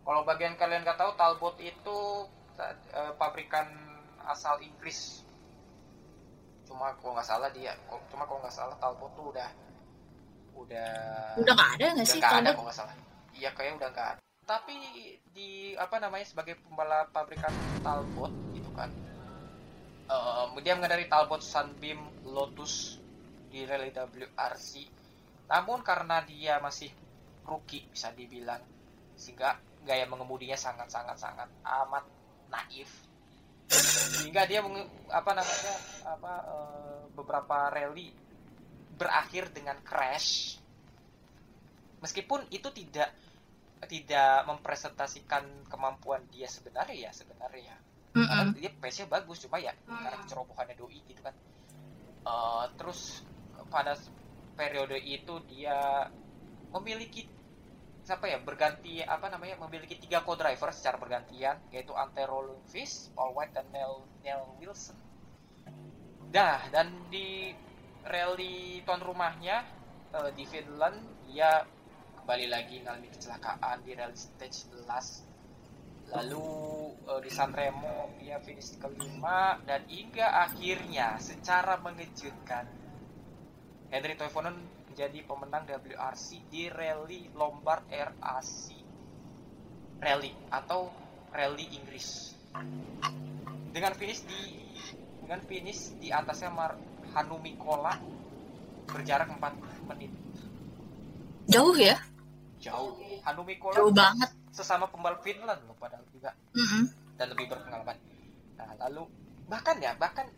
[0.04, 2.28] Kalau bagian kalian nggak tahu Talbot itu
[2.60, 3.69] uh, pabrikan
[4.28, 5.23] asal Inggris.
[6.67, 7.78] Cuma kalau nggak salah dia
[8.12, 9.49] cuma kalau nggak salah Talbot tuh udah
[10.54, 10.91] udah
[11.39, 12.93] udah nggak ada nggak sih nggak ada kalau nggak salah.
[13.32, 14.75] Iya kayak udah nggak ada tapi
[15.32, 18.91] di apa namanya sebagai pembalap pabrikan Talbot gitu kan
[20.12, 22.99] uh, dia mengendarai Talbot Sunbeam Lotus
[23.47, 24.88] di rally WRC
[25.47, 26.91] namun karena dia masih
[27.47, 28.62] rookie bisa dibilang
[29.13, 32.03] sehingga gaya mengemudinya sangat sangat sangat amat
[32.49, 32.89] naif.
[33.71, 35.75] Sehingga dia meng, apa namanya
[36.06, 38.13] apa uh, beberapa rally
[38.95, 40.60] berakhir dengan crash.
[42.03, 43.12] Meskipun itu tidak
[43.86, 47.76] tidak mempresentasikan kemampuan dia sebenarnya ya sebenarnya
[48.13, 48.48] mm -hmm.
[48.58, 51.36] dia pace bagus cuma ya karena kecerobohannya doi gitu kan
[52.28, 53.24] uh, terus
[53.74, 53.98] pada
[54.54, 56.08] periode itu dia
[56.74, 57.26] memiliki
[58.04, 63.56] siapa ya berganti apa namanya memiliki tiga co-driver secara bergantian yaitu Antero Lundqvist, Paul White
[63.56, 65.00] dan Neil, Neil Wilson.
[66.28, 67.56] Dah dan di
[68.04, 69.63] rally tuan rumahnya
[70.12, 71.00] uh, di Finland
[71.32, 71.63] dia
[72.23, 76.47] kembali lagi mengalami kecelakaan di rally stage 11 lalu
[77.03, 82.63] uh, di Sanremo dia finish kelima dan hingga akhirnya secara mengejutkan
[83.91, 84.55] Henry Toivonen
[84.88, 88.71] menjadi pemenang WRC di Rally Lombard RAC
[89.99, 90.95] Rally atau
[91.36, 92.39] Rally Inggris.
[93.75, 94.63] Dengan finish di
[95.27, 96.79] dengan finish di atasnya Mar
[97.12, 97.99] Hanu Mikola
[98.88, 100.15] berjarak 4 menit.
[101.51, 102.12] Jauh ya
[102.63, 102.95] jauh.
[103.28, 104.32] Hanu Mikola jauh banget.
[104.56, 106.32] sesama pembalap Finland loh padahal juga.
[106.56, 106.84] Mm -hmm.
[107.19, 107.97] dan lebih berpengalaman.
[108.56, 109.04] Nah lalu
[109.52, 110.32] bahkan ya bahkan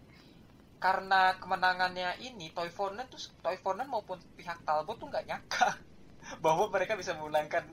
[0.81, 5.77] karena kemenangannya ini Toivonen tuh Toivonen maupun pihak Talbot tuh nggak nyangka
[6.43, 7.69] bahwa mereka bisa memenangkan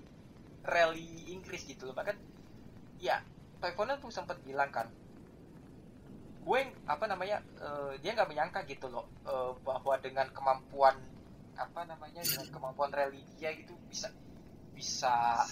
[0.62, 1.97] rally Inggris gitu loh.
[1.97, 2.17] Bahkan
[3.01, 3.25] ya
[3.59, 4.93] Toivonen tuh sempat bilang kan
[6.43, 6.61] gue
[6.91, 10.99] apa namanya uh, dia nggak menyangka gitu loh uh, bahwa dengan kemampuan
[11.55, 14.11] apa namanya dengan kemampuan rally dia gitu bisa
[14.73, 15.45] bisa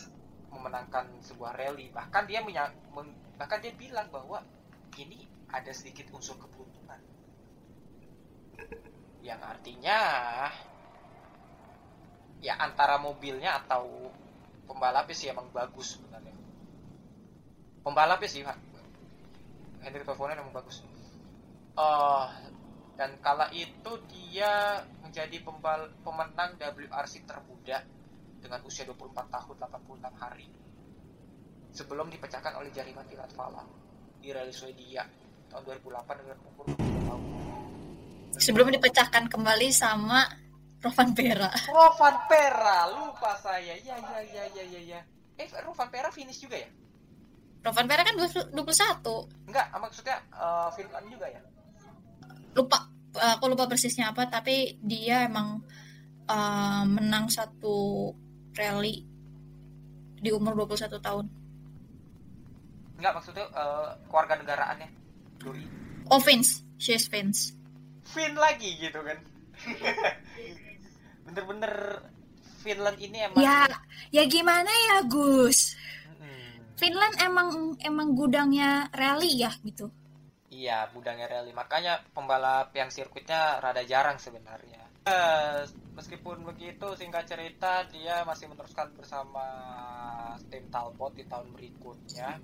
[0.50, 1.88] memenangkan sebuah rally.
[1.94, 2.74] Bahkan dia menyang,
[3.38, 4.42] bahkan dia bilang bahwa
[4.98, 7.00] ini ada sedikit unsur keberuntungan.
[9.22, 9.98] Yang artinya
[12.40, 14.09] ya antara mobilnya atau
[14.64, 16.35] pembalapnya sih emang bagus sebenarnya.
[17.85, 18.42] Pembalapnya sih
[19.80, 20.85] Hendrik Toivonen emang bagus.
[21.78, 22.28] Uh,
[23.00, 27.80] dan kala itu dia menjadi pembal pemenang WRC termuda
[28.40, 30.48] dengan usia 24 tahun 86 hari
[31.70, 33.62] sebelum dipecahkan oleh jaringan Latvala
[34.20, 35.07] di Rally Swedia
[35.53, 37.20] tahun 2008 dengan umur 20 tahun
[38.40, 40.24] sebelum dipecahkan kembali sama
[40.81, 41.53] Rovan Pera.
[41.68, 43.76] Rovan Pera, lupa saya.
[43.85, 45.00] Ya ya ya ya ya ya.
[45.37, 46.72] Eh Rovan Pera finish juga ya?
[47.61, 48.57] Rovan Pera kan 21.
[49.44, 51.40] Enggak, maksudnya uh, Finland juga ya?
[52.57, 52.88] Lupa.
[53.11, 55.59] Eh, aku lupa persisnya apa tapi dia emang
[56.31, 58.14] eh, menang satu
[58.56, 59.06] rally
[60.20, 61.26] di umur 21 tahun.
[63.00, 64.88] Enggak maksudnya eh, keluarga negaraannya.
[65.40, 65.62] Doi.
[66.12, 67.56] Oh Vince, she's Vince.
[68.04, 69.18] Finn lagi gitu kan.
[71.30, 72.02] Bener-bener
[72.60, 73.64] Finland ini emang Ya,
[74.12, 75.78] ya gimana ya Gus?
[76.80, 79.92] Finland emang emang gudangnya rally ya gitu.
[80.48, 81.52] Iya, budangnya rally.
[81.52, 84.89] Makanya pembalap yang sirkuitnya rada jarang sebenarnya.
[85.00, 85.60] Eh,
[85.96, 89.44] meskipun begitu, singkat cerita, dia masih meneruskan bersama
[90.52, 92.36] tim Talbot di tahun berikutnya.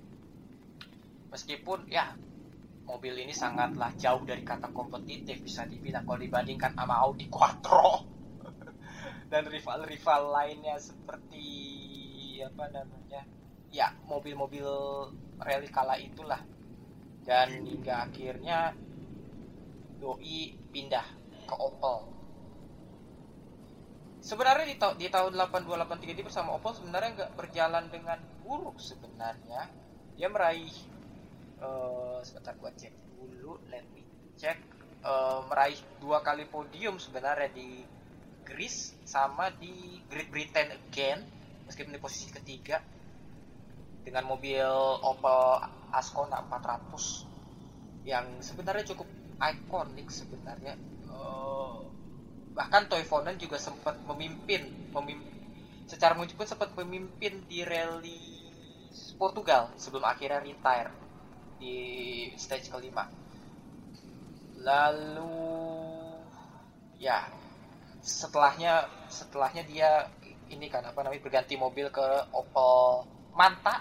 [1.29, 2.17] Meskipun, ya,
[2.89, 8.09] mobil ini sangatlah jauh dari kata kompetitif, bisa dibilang kalau dibandingkan sama Audi Quattro.
[9.31, 11.45] Dan rival-rival lainnya seperti,
[12.41, 13.21] apa namanya,
[13.69, 14.65] ya, mobil-mobil
[15.37, 16.41] rally kala itulah
[17.27, 18.71] dan hingga akhirnya
[19.99, 21.03] doi pindah
[21.43, 22.16] ke Opel.
[24.27, 29.61] Sebenarnya di, ta- di tahun 8283 dia bersama Opel sebenarnya nggak berjalan dengan buruk sebenarnya.
[30.19, 30.75] Dia meraih
[31.63, 34.03] eh, sebentar gua cek dulu, let me
[34.35, 34.59] check.
[34.99, 37.87] Eh, meraih dua kali podium sebenarnya di
[38.43, 41.19] Greece sama di Great Britain again
[41.63, 42.83] meskipun di posisi ketiga.
[44.03, 44.67] Dengan mobil
[45.07, 45.39] Opel
[45.95, 49.07] Ascona 400 yang sebenarnya cukup
[49.39, 50.75] ikonik sebenarnya.
[51.07, 51.79] Eh,
[52.57, 55.37] bahkan Toivonen juga sempat memimpin memimpin
[55.85, 58.19] secara muncul pun sempat memimpin di rally
[59.15, 60.91] Portugal sebelum akhirnya retire
[61.57, 61.77] di
[62.37, 63.07] stage kelima.
[64.61, 65.37] Lalu
[66.97, 67.29] ya
[68.03, 70.09] setelahnya setelahnya dia
[70.49, 73.79] ini kan apa namanya berganti mobil ke Opel Manta.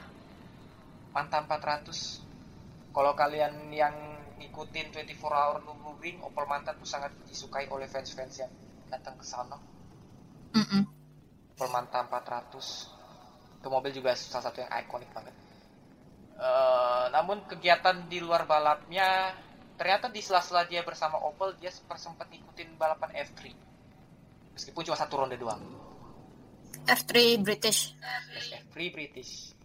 [1.16, 3.96] Manta 400 kalau kalian yang
[4.36, 8.52] ngikutin 24 Hour Nürburgring Opel Manta tuh sangat disukai oleh fans-fans yang
[8.96, 9.56] datang ke sana
[10.56, 10.82] Mm-mm.
[11.56, 15.36] Opel Manta 400 itu mobil juga salah satu yang ikonik banget
[16.36, 19.32] Eh, namun kegiatan di luar balapnya
[19.80, 23.56] ternyata di sela-sela dia bersama Opel dia sempat sempat ngikutin balapan F3
[24.52, 25.64] meskipun cuma satu ronde doang
[26.84, 27.96] F3 British.
[28.36, 29.56] SF Free British.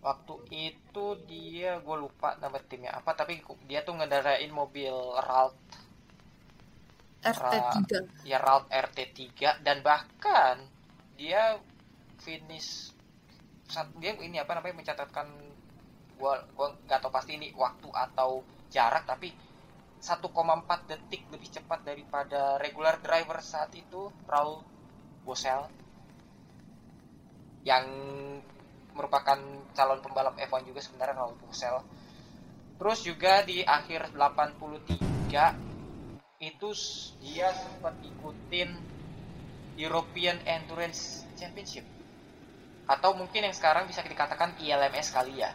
[0.00, 5.58] Waktu itu dia gue lupa nama timnya apa tapi dia tuh ngendarain mobil Ralt
[7.24, 8.24] RT3.
[8.28, 10.60] ya Ralt RT3 dan bahkan
[11.16, 11.56] dia
[12.20, 12.92] finish
[13.64, 15.26] saat dia ini apa namanya mencatatkan
[16.20, 19.32] gua gua nggak tahu pasti ini waktu atau jarak tapi
[20.04, 20.20] 1,4
[20.84, 24.60] detik lebih cepat daripada regular driver saat itu Raul
[25.24, 25.64] Bosel
[27.64, 27.88] yang
[28.92, 29.40] merupakan
[29.72, 31.80] calon pembalap F1 juga sebenarnya Raul Bosel
[32.76, 35.73] terus juga di akhir 83
[36.38, 36.70] itu
[37.22, 38.74] dia sempat ikutin
[39.78, 41.86] European Endurance Championship.
[42.86, 45.50] Atau mungkin yang sekarang bisa dikatakan ILMS kali ya.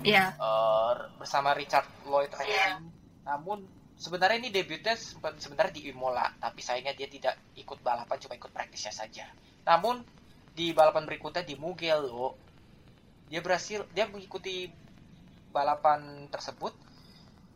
[0.00, 0.34] Iya.
[0.34, 2.88] Eh, bersama Richard Lloyd Racing.
[3.22, 3.64] Namun
[3.96, 8.50] sebenarnya ini debutnya sempat- sebenarnya di Imola tapi sayangnya dia tidak ikut balapan cuma ikut
[8.50, 9.28] praktisnya saja.
[9.68, 10.02] Namun
[10.52, 12.36] di balapan berikutnya di Mugello
[13.32, 14.68] dia berhasil dia mengikuti
[15.48, 16.76] balapan tersebut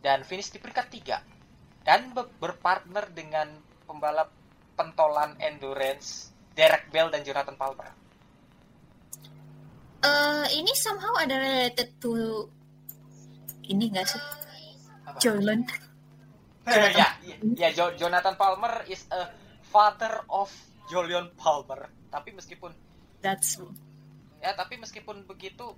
[0.00, 1.36] dan finish di peringkat 3
[1.87, 3.46] dan be- berpartner dengan
[3.87, 4.35] pembalap
[4.75, 7.88] pentolan endurance Derek Bell dan Jonathan Palmer.
[10.03, 12.44] Eh, ini somehow ada related to
[13.70, 14.22] ini enggak sih?
[15.07, 15.18] Apa?
[15.22, 15.62] Jolon.
[16.66, 17.09] ya, ya,
[17.55, 19.31] ya, Jo- Jonathan Palmer is a
[19.70, 20.51] father of
[20.90, 21.87] Julian Palmer.
[22.11, 22.75] Tapi meskipun
[23.22, 23.59] That's
[24.38, 25.75] ya, tapi meskipun begitu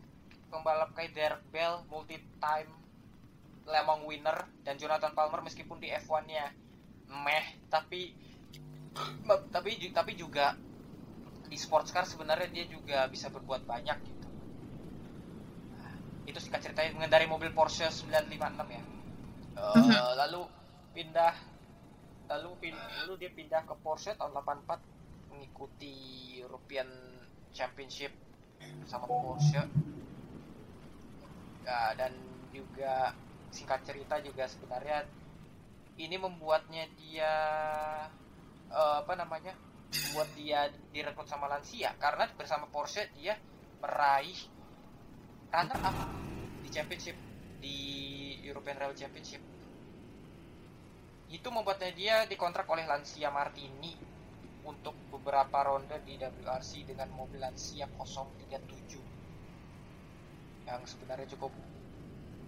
[0.53, 2.69] pembalap kayak Derek Bell multi time
[3.73, 6.47] Le Mans winner dan Jonathan Palmer meskipun di F1-nya
[7.25, 8.01] meh tapi
[9.55, 10.47] tapi tapi juga
[11.49, 14.29] di sports car sebenarnya dia juga bisa berbuat banyak gitu.
[15.73, 15.93] Nah,
[16.29, 18.83] itu singkat ceritanya mengendarai mobil Porsche 956 ya.
[19.59, 19.97] Mhm.
[20.23, 20.43] lalu
[20.95, 21.35] pindah
[22.31, 24.81] lalu pin- lalu dia pindah ke Porsche tahun 84
[25.33, 25.95] mengikuti
[26.39, 26.89] European
[27.57, 28.13] Championship
[28.87, 29.63] sama Porsche.
[31.67, 32.13] Ya, dan
[32.49, 33.13] juga
[33.53, 35.05] singkat cerita juga sebenarnya.
[35.99, 37.35] Ini membuatnya dia
[38.71, 39.53] eh, apa namanya
[39.89, 43.35] membuat dia direkrut sama Lancia karena bersama Porsche dia
[43.81, 44.37] meraih
[45.49, 45.97] runner up
[46.61, 47.17] di championship
[47.59, 47.79] di
[48.45, 49.43] European Rally Championship.
[51.29, 53.93] Itu membuatnya dia dikontrak oleh Lancia Martini
[54.65, 61.53] untuk beberapa ronde di WRC dengan mobil Lancia 037 yang sebenarnya cukup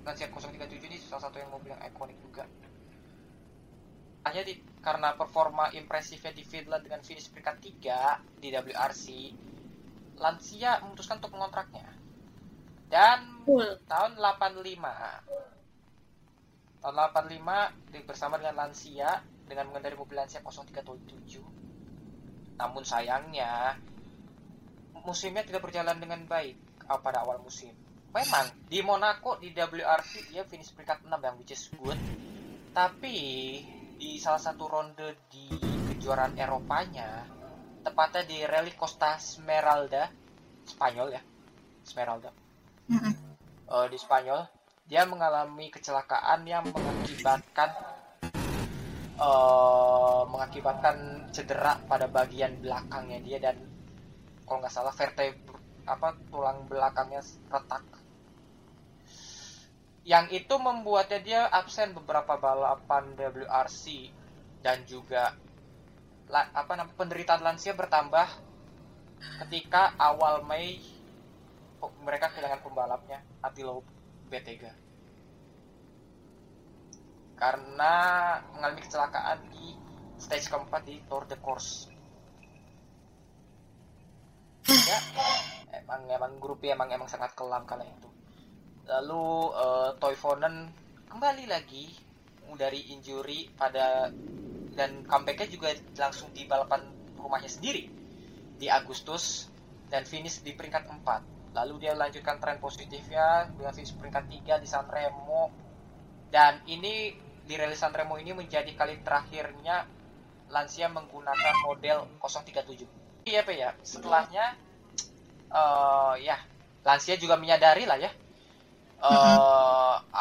[0.00, 2.44] Lancia 037 ini salah satu yang mobil yang ikonik juga
[4.20, 9.04] hanya di, karena performa impresifnya di Finland dengan finish peringkat 3 di WRC,
[10.20, 11.88] Lancia memutuskan untuk mengontraknya.
[12.92, 13.80] Dan Cool.
[13.88, 14.76] tahun 85
[16.80, 21.40] tahun 85 di- bersama dengan Lancia dengan mengendarai mobil Lancia 0377
[22.60, 23.76] namun sayangnya
[25.00, 26.56] musimnya tidak berjalan dengan baik
[26.88, 27.72] uh, pada awal musim
[28.10, 31.98] memang di Monaco di WRC dia finish peringkat 6 yang which is good.
[32.70, 33.16] Tapi
[34.00, 35.46] di salah satu ronde di
[35.94, 37.26] kejuaraan Eropanya
[37.84, 40.08] tepatnya di Rally Costa Smeralda
[40.66, 41.22] Spanyol ya
[41.84, 42.30] Smeralda.
[42.90, 43.14] Mm-mm.
[43.70, 44.40] eh, di Spanyol
[44.90, 47.70] dia mengalami kecelakaan yang mengakibatkan
[49.20, 50.96] eh, mengakibatkan
[51.30, 53.56] cedera pada bagian belakangnya dia dan
[54.42, 57.82] kalau nggak salah vertebra apa tulang belakangnya retak
[60.04, 64.08] yang itu membuatnya dia absen beberapa balapan WRC
[64.64, 65.36] dan juga
[66.30, 68.28] apa namanya penderitaan lansia bertambah
[69.44, 70.80] ketika awal Mei
[72.00, 73.84] mereka kehilangan pembalapnya Attilo
[74.30, 74.48] B3
[77.40, 77.94] karena
[78.52, 79.72] mengalami kecelakaan di
[80.20, 81.88] stage keempat di Tour de Corse.
[84.68, 85.00] Ya
[85.80, 88.09] emang emang grupnya emang emang sangat kelam kala itu
[88.90, 90.66] lalu eh, Toivonen
[91.06, 91.94] kembali lagi
[92.58, 94.10] dari injury pada
[94.74, 96.82] dan comebacknya juga langsung di balapan
[97.14, 97.86] rumahnya sendiri
[98.58, 99.46] di Agustus
[99.86, 104.68] dan finish di peringkat 4 lalu dia lanjutkan tren positifnya dengan finish peringkat 3 di
[104.70, 105.50] Sanremo.
[106.30, 107.10] Dan ini
[107.42, 109.82] di Rally Sanremo ini menjadi kali terakhirnya
[110.50, 113.70] Lancia menggunakan model 037 iya ya.
[113.82, 114.54] Setelahnya
[115.50, 116.38] eh ya
[116.86, 118.10] Lancia juga menyadari lah ya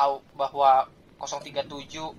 [0.03, 0.71] au- bahwa
[1.19, 2.15] 037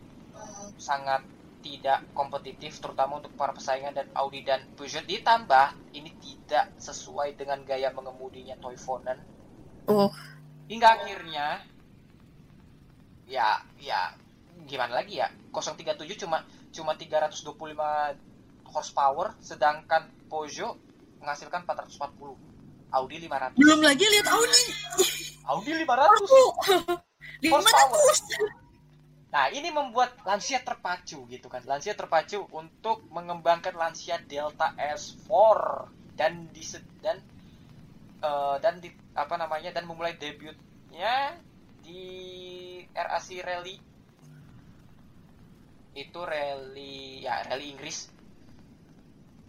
[0.76, 1.22] sangat
[1.60, 5.04] tidak kompetitif terutama untuk para pesaingan dan Audi dan Peugeot.
[5.04, 5.66] Ditambah
[5.98, 9.18] ini tidak sesuai dengan gaya mengemudinya Toivonen
[9.88, 10.10] Oh,
[10.70, 11.46] hingga akhirnya
[13.34, 14.00] ya ya
[14.70, 15.28] gimana lagi ya?
[15.54, 16.38] 037 cuma
[16.76, 18.16] cuma 325
[18.72, 20.74] horsepower sedangkan Peugeot
[21.20, 22.38] menghasilkan 440
[22.90, 24.64] Audi 500 belum lagi lihat Audi.
[25.46, 25.86] Audi 500
[26.20, 26.40] Aku.
[27.42, 27.90] Lima Horsepower.
[27.90, 28.18] ratus.
[29.30, 31.62] Nah, ini membuat Lancia terpacu gitu kan.
[31.62, 35.30] Lancia terpacu untuk mengembangkan Lancia Delta S4
[36.18, 36.62] dan di
[36.98, 37.16] dan
[38.22, 41.38] eh, dan di apa namanya dan memulai debutnya
[41.82, 42.02] di
[42.90, 43.76] RAC Rally
[45.90, 48.06] itu rally ya rally Inggris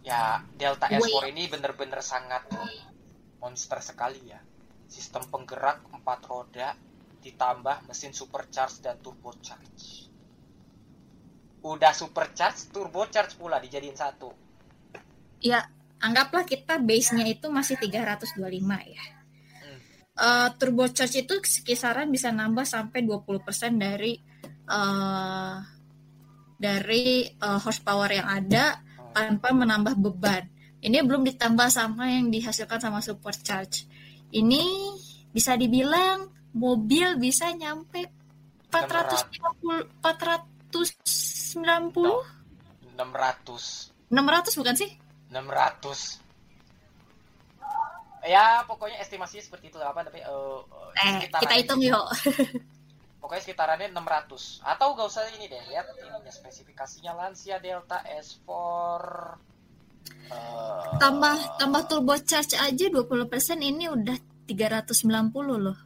[0.02, 2.42] ya Delta S4 ini bener-bener sangat
[3.42, 4.38] monster sekali ya
[4.92, 6.76] sistem penggerak empat roda
[7.24, 10.12] ditambah mesin supercharge dan turbocharge.
[11.64, 14.34] Udah supercharge, turbocharge pula dijadiin satu.
[15.40, 15.64] Ya,
[16.02, 18.36] anggaplah kita base-nya itu masih 325
[18.84, 19.04] ya.
[19.64, 19.80] Hmm.
[20.12, 24.20] Eh, turbocharge itu kisaran bisa nambah sampai 20% dari
[24.68, 25.56] eh
[26.62, 28.82] dari eh, horsepower yang ada
[29.14, 30.51] tanpa menambah beban.
[30.82, 33.86] Ini belum ditambah sama yang dihasilkan sama supercharge.
[34.34, 34.90] Ini
[35.30, 38.10] bisa dibilang mobil bisa nyampe
[38.68, 42.42] 450 490
[42.92, 44.92] 600, 600 bukan sih?
[45.32, 46.20] 600.
[48.22, 50.60] Ya, pokoknya estimasinya seperti itu apa tapi eh, eh,
[51.02, 52.06] Eh, sekitaran kita hitung yuk.
[53.22, 54.62] Pokoknya sekitarannya 600.
[54.62, 58.50] Atau gak usah ini deh, lihat ininya spesifikasinya Lancia Delta S4
[60.94, 63.02] tambah tambah turbocharge aja 20%
[63.60, 64.92] ini udah 390
[65.56, 65.78] loh.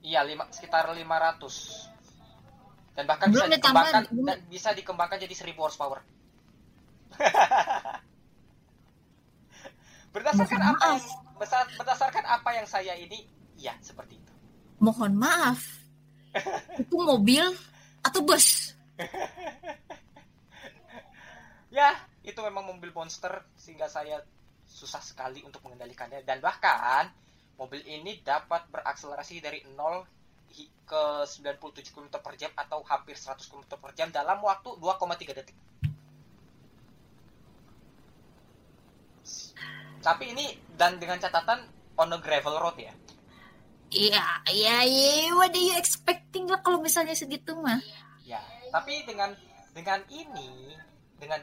[0.00, 1.86] Iya, lima, sekitar 500.
[2.90, 6.00] Dan bahkan bisa Belum ditambah- dikembangkan belum- dan bisa dikembangkan jadi 1000 horsepower.
[10.10, 10.98] berdasarkan Mohon apa maaf.
[10.98, 11.06] yang
[11.76, 13.22] berdasarkan apa yang saya ini,
[13.56, 14.32] iya seperti itu.
[14.78, 15.60] Mohon maaf.
[16.80, 17.44] Itu mobil
[18.00, 18.74] atau bus?
[21.70, 21.94] Ya,
[22.30, 24.22] itu memang mobil monster sehingga saya
[24.70, 27.10] susah sekali untuk mengendalikannya dan bahkan
[27.58, 30.06] mobil ini dapat berakselerasi dari 0
[30.54, 35.36] hi- ke 97 km per jam atau hampir 100 km per jam dalam waktu 2,3
[35.36, 35.56] detik.
[40.00, 41.68] Tapi ini dan dengan catatan
[42.00, 42.94] on a gravel road ya.
[43.90, 45.34] Iya, iya, iya.
[45.36, 47.82] What are you expecting lah kalau misalnya segitu mah?
[48.24, 48.40] Ya,
[48.72, 49.34] tapi dengan
[49.76, 50.78] dengan ini
[51.20, 51.42] dengan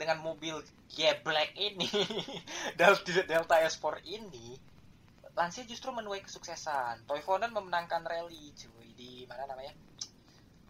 [0.00, 0.56] dengan mobil
[0.88, 1.84] geblek ini
[2.80, 4.56] Delta Delta S4 ini
[5.40, 7.06] Lancia justru menuai kesuksesan.
[7.06, 9.72] Toivonen memenangkan rally cuy di mana namanya?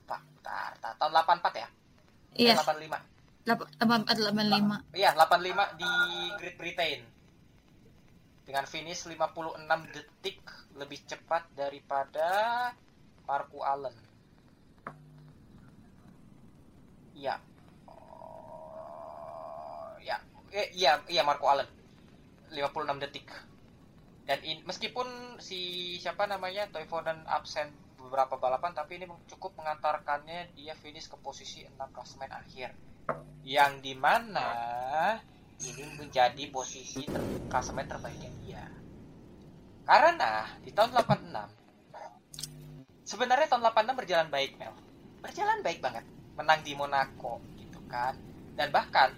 [0.06, 1.68] Pak, tar, tar, tahun 84 ya.
[2.38, 3.02] Eh, Iya, 85.
[3.50, 4.94] 8485.
[4.94, 5.90] Iya, 85 di
[6.38, 7.00] Great Britain.
[8.46, 9.58] Dengan finish 56
[9.90, 10.38] detik
[10.78, 12.70] lebih cepat daripada
[13.26, 13.94] Marco Allen.
[17.18, 17.42] Iya.
[17.90, 21.66] Oh, ya, eh, iya, iya Marco Allen.
[22.50, 23.30] 56 detik.
[24.26, 25.06] Dan in- meskipun
[25.42, 31.62] si siapa namanya Toivonen absen beberapa balapan tapi ini cukup mengantarkannya dia finish ke posisi
[31.62, 32.72] 6 klasemen akhir
[33.44, 34.48] yang di mana
[35.60, 37.20] ini menjadi posisi ter
[37.52, 38.64] klasemen terbaiknya dia.
[39.84, 41.60] Karena di tahun 86
[43.04, 44.74] sebenarnya tahun 86 berjalan baik Mel,
[45.20, 46.04] berjalan baik banget,
[46.38, 48.14] menang di Monaco gitu kan,
[48.54, 49.10] dan bahkan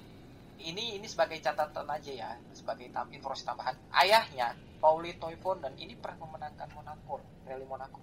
[0.68, 6.26] ini ini sebagai catatan aja ya, sebagai tam informasi tambahan, ayahnya Pauli Toivonen ini pernah
[6.26, 8.00] memenangkan Monaco, Rally Monaco.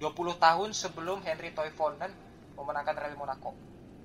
[0.00, 2.10] 20 tahun sebelum Henry Toivonen
[2.58, 3.54] memenangkan Rally Monaco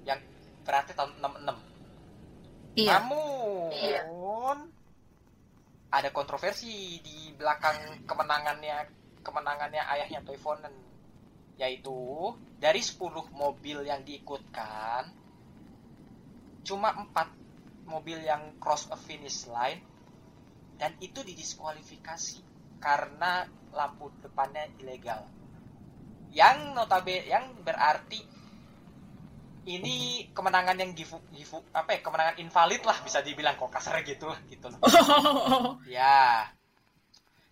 [0.06, 0.22] yang
[0.64, 1.70] berarti tahun 66
[2.78, 3.02] Iya.
[3.02, 4.58] namun
[5.90, 8.88] ada kontroversi di belakang kemenangannya
[9.26, 10.72] kemenangannya ayahnya Toivonen
[11.60, 11.92] yaitu
[12.62, 13.02] dari 10
[13.36, 15.12] mobil yang diikutkan
[16.64, 17.39] cuma 4
[17.90, 19.82] mobil yang cross a finish line
[20.78, 22.40] dan itu didiskualifikasi
[22.80, 23.44] karena
[23.76, 25.26] lampu depannya ilegal.
[26.32, 28.22] Yang notabe yang berarti
[29.70, 34.32] ini kemenangan yang gifu, gifu apa ya kemenangan invalid lah bisa dibilang kok kasar gitu
[34.48, 34.80] gitu loh.
[35.90, 36.48] Ya.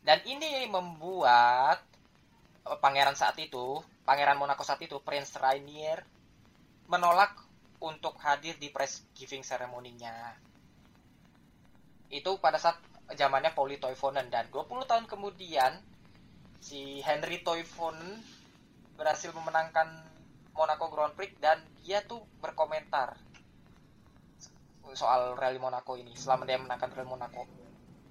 [0.07, 1.83] Dan ini membuat
[2.63, 5.99] eh, pangeran saat itu pangeran Monaco saat itu Prince Rainier
[6.87, 7.35] menolak
[7.83, 10.33] untuk hadir di press giving ceremony-nya
[12.07, 12.79] itu pada saat
[13.13, 15.75] zamannya Pauli Toivonen dan 20 tahun kemudian
[16.63, 18.19] si Henry Toivonen
[18.97, 19.87] berhasil memenangkan
[20.57, 23.15] Monaco Grand Prix dan dia tuh berkomentar
[24.97, 27.45] soal Rally Monaco ini selama dia menangkan Rally Monaco.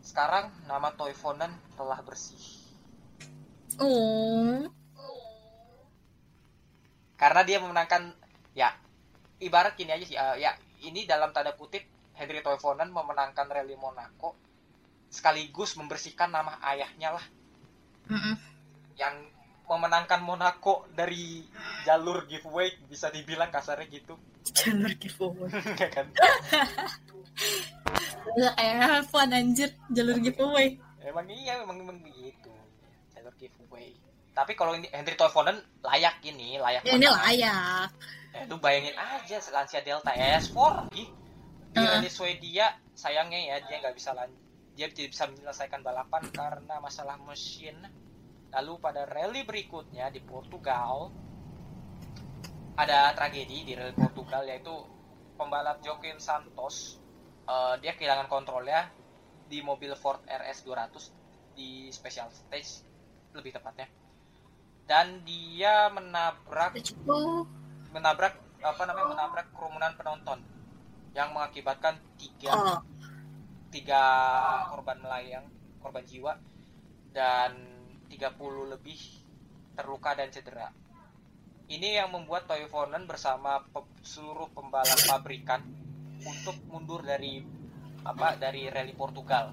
[0.04, 2.38] Sekarang nama Toivonen telah bersih
[3.76, 4.64] Oh.
[7.20, 8.12] karena dia memenangkan
[8.56, 8.72] ya
[9.38, 11.84] ibarat gini aja sih eh, ya ini dalam tanda kutip
[12.16, 14.32] Henry Toivonen memenangkan Rally Monaco
[15.08, 17.24] sekaligus membersihkan nama ayahnya lah
[18.08, 18.34] Mm-mm.
[18.96, 19.14] yang
[19.66, 21.42] memenangkan Monaco dari
[21.84, 24.14] jalur giveaway bisa dibilang kasarnya gitu
[24.46, 25.50] Jalur giveaway.
[25.82, 26.06] ya kan
[28.56, 30.78] kayak fun anjir jalur giveaway.
[31.02, 32.50] emang iya emang emang begitu
[33.12, 33.94] jalur giveaway
[34.32, 37.88] tapi kalau ini Henry Toivonen layak ini layak Ya, ini layak.
[38.36, 41.08] Eh, lu bayangin aja Lancia Delta S4 di
[41.72, 41.80] di.
[41.80, 44.28] Rally Swedia sayangnya ya dia nggak bisa lan
[44.76, 47.80] dia tidak bisa menyelesaikan balapan karena masalah mesin.
[48.52, 51.08] Lalu pada rally berikutnya di Portugal
[52.76, 54.72] ada tragedi di rally Portugal yaitu
[55.40, 57.00] pembalap Joaquin Santos
[57.48, 58.92] eh, dia kehilangan kontrolnya
[59.48, 62.84] di mobil Ford RS 200 di special stage
[63.32, 63.88] lebih tepatnya.
[64.84, 66.76] Dan dia menabrak
[67.96, 70.44] menabrak apa namanya menabrak kerumunan penonton
[71.16, 72.80] yang mengakibatkan tiga oh.
[73.72, 74.02] tiga
[74.68, 75.48] korban melayang
[75.80, 76.36] korban jiwa
[77.16, 77.56] dan
[78.12, 79.00] 30 lebih
[79.72, 80.68] terluka dan cedera.
[81.66, 85.64] Ini yang membuat Toivonen bersama pe- seluruh pembalap pabrikan
[86.20, 87.40] untuk mundur dari
[88.04, 89.50] apa dari rally Portugal.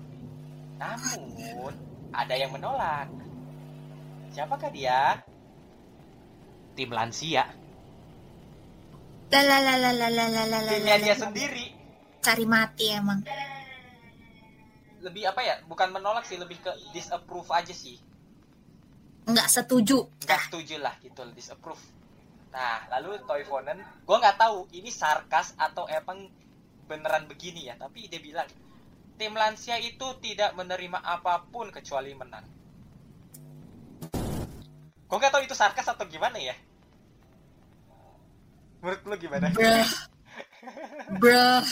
[0.78, 1.74] Namun
[2.12, 3.10] ada yang menolak.
[4.36, 5.24] Siapakah dia?
[6.76, 7.63] Tim Lancia
[10.70, 11.66] timnya la, dia sendiri.
[12.22, 13.20] Cari mati emang.
[15.04, 15.60] lebih apa ya?
[15.68, 18.00] Bukan menolak sih lebih ke disapprove aja sih.
[19.28, 20.08] Nggak setuju.
[20.24, 21.82] nggak setuju lah gitu disapprove.
[22.56, 26.32] Nah lalu gue nggak tahu ini sarkas atau emang
[26.88, 27.76] beneran begini ya?
[27.76, 28.48] Tapi dia bilang
[29.20, 32.48] tim Lancia itu tidak menerima apa pun kecuali menang.
[35.04, 36.56] Gue nggak tahu itu sarkas atau gimana ya
[38.84, 39.90] menurut lu gimana Bruh.
[41.24, 41.64] Bruh.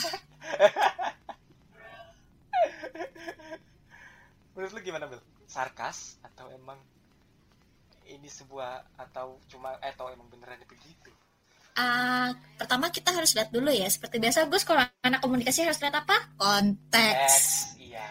[4.56, 5.20] menurut lu gimana Bel?
[5.44, 6.80] sarkas atau emang
[8.08, 11.12] ini sebuah atau cuma eh, atau emang beneran begitu
[11.72, 13.88] Ah, pertama kita harus lihat dulu ya.
[13.88, 16.36] Seperti biasa, Gus kalau anak komunikasi harus lihat apa?
[16.36, 17.32] Konteks.
[17.32, 18.04] X iya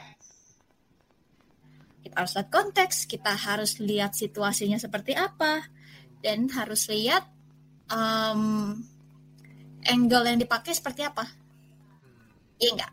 [2.02, 3.06] Kita harus lihat konteks.
[3.06, 5.62] Kita harus lihat situasinya seperti apa.
[6.26, 7.30] Dan harus lihat
[7.94, 8.82] em,
[9.88, 11.26] angle yang dipakai seperti apa.
[11.26, 12.30] Hmm.
[12.62, 12.92] Iya enggak?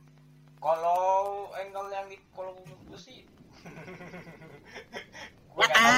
[0.58, 3.24] Kalau angle yang di kalau gue sih
[5.58, 5.94] gue nggak tahu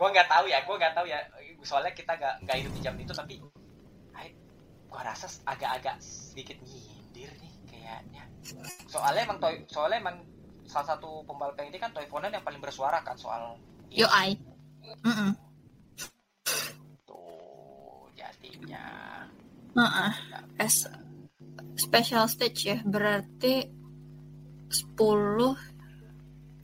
[0.00, 1.18] gue nggak tahu ya gue nggak tahu ya
[1.60, 3.36] soalnya kita nggak nggak hidup di jam itu tapi
[4.90, 8.26] gua rasa agak-agak sedikit nyindir nih kayaknya
[8.90, 10.16] soalnya emang toy soalnya emang
[10.66, 13.58] salah satu pembalap ini kan Toivonen yang paling bersuara kan soal
[13.90, 14.38] UI.
[15.06, 15.30] Mm-mm.
[17.06, 19.19] tuh jadinya
[19.76, 20.12] Heeh.
[20.58, 20.86] Es
[21.76, 23.80] special stage ya, berarti
[24.70, 25.70] 10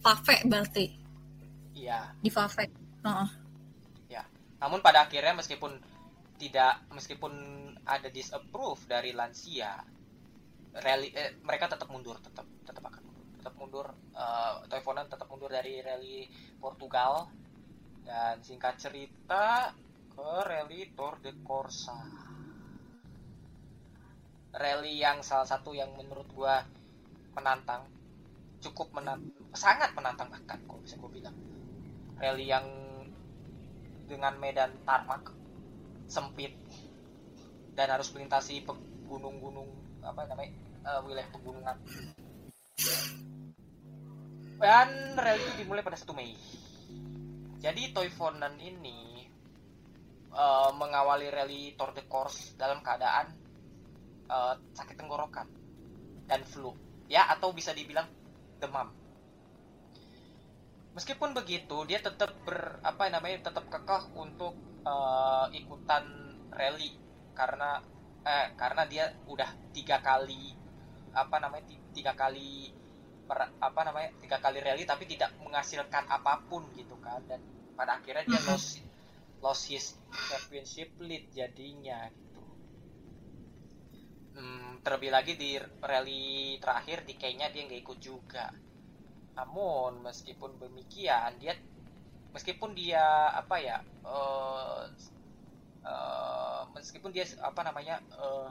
[0.07, 0.87] Fave berarti
[1.75, 2.71] iya di Fave.
[3.03, 3.31] Heeh.
[4.57, 5.77] namun pada akhirnya meskipun
[6.41, 7.33] tidak meskipun
[7.85, 9.85] ada disapprove dari lansia
[10.81, 13.87] rally eh, mereka tetap mundur tetap tetap akan mundur tetap mundur
[14.17, 16.25] eh Toivonen tetap mundur dari rally
[16.57, 17.29] Portugal
[18.07, 19.77] dan singkat cerita
[20.17, 22.01] ke rally Tour de Corsa
[24.57, 26.65] rally yang salah satu yang menurut gua
[27.37, 27.85] menantang
[28.65, 31.37] cukup menantang sangat menantang bahkan kok bisa gua bilang.
[32.17, 32.65] Rally yang
[34.09, 35.29] dengan medan tarmac
[36.09, 36.57] sempit
[37.77, 38.65] dan harus melintasi
[39.05, 39.69] gunung-gunung
[40.01, 40.53] apa namanya
[40.87, 41.77] eh, wilayah pegunungan.
[44.57, 44.89] Dan
[45.21, 46.33] rally itu dimulai pada 1 Mei.
[47.61, 49.29] Jadi Toivonen ini
[50.33, 53.46] eh, mengawali rally Tour de Corse dalam keadaan
[54.31, 55.47] eh, sakit tenggorokan
[56.31, 56.72] dan flu.
[57.11, 58.07] Ya atau bisa dibilang
[58.62, 58.89] demam.
[60.97, 62.59] Meskipun begitu dia tetap ber
[62.91, 64.55] apa namanya tetap kekeh untuk
[64.93, 66.05] eh, ikutan
[66.59, 66.91] rally.
[67.39, 67.70] Karena
[68.27, 70.45] eh karena dia udah tiga kali
[71.22, 72.51] apa namanya ti- tiga kali
[73.29, 77.20] per- apa namanya tiga kali rally tapi tidak menghasilkan apa pun gitu kan.
[77.31, 77.41] Dan
[77.79, 78.49] pada akhirnya dia Mhm.
[78.51, 78.70] lost
[79.45, 79.85] lost his
[80.29, 82.01] championship lead jadinya.
[82.16, 82.26] gitu
[84.37, 88.53] Hmm, terlebih lagi di rally terakhir di Kenya dia nggak ikut juga.
[89.32, 91.57] Namun meskipun demikian dia
[92.37, 94.82] meskipun dia apa ya eh,
[95.89, 98.49] eh, meskipun dia apa namanya eh,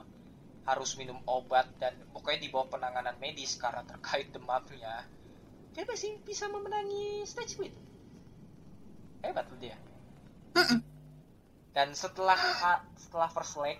[0.66, 5.06] harus minum obat dan pokoknya di bawah penanganan medis karena terkait demamnya
[5.70, 7.70] dia masih bisa memenangi stage win
[9.22, 9.78] hebat loh dia.
[11.76, 12.38] Dan setelah
[12.96, 13.78] setelah first leg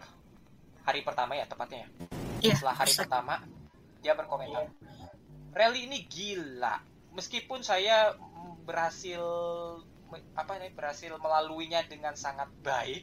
[0.86, 1.88] hari pertama ya tepatnya ya?
[2.36, 2.54] Iya.
[2.62, 3.34] setelah hari pertama
[4.00, 4.70] dia berkomentar
[5.56, 6.78] rally ini gila.
[7.16, 8.12] Meskipun saya
[8.68, 9.24] berhasil
[10.36, 13.02] apa nih berhasil melaluinya dengan sangat baik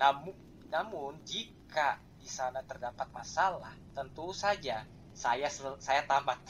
[0.00, 0.32] namun
[0.72, 6.40] namun jika di sana terdapat masalah tentu saja saya saya tamat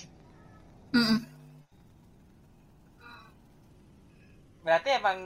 [4.63, 5.19] berarti emang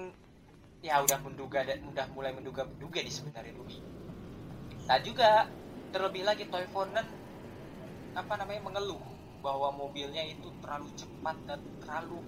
[0.81, 3.79] ya udah menduga dan udah mulai menduga-duga di sebenarnya Rudi
[4.89, 5.49] dan juga
[5.93, 7.07] terlebih lagi Toivonen
[8.15, 9.03] apa namanya mengeluh
[9.45, 12.19] bahwa mobilnya itu terlalu cepat dan terlalu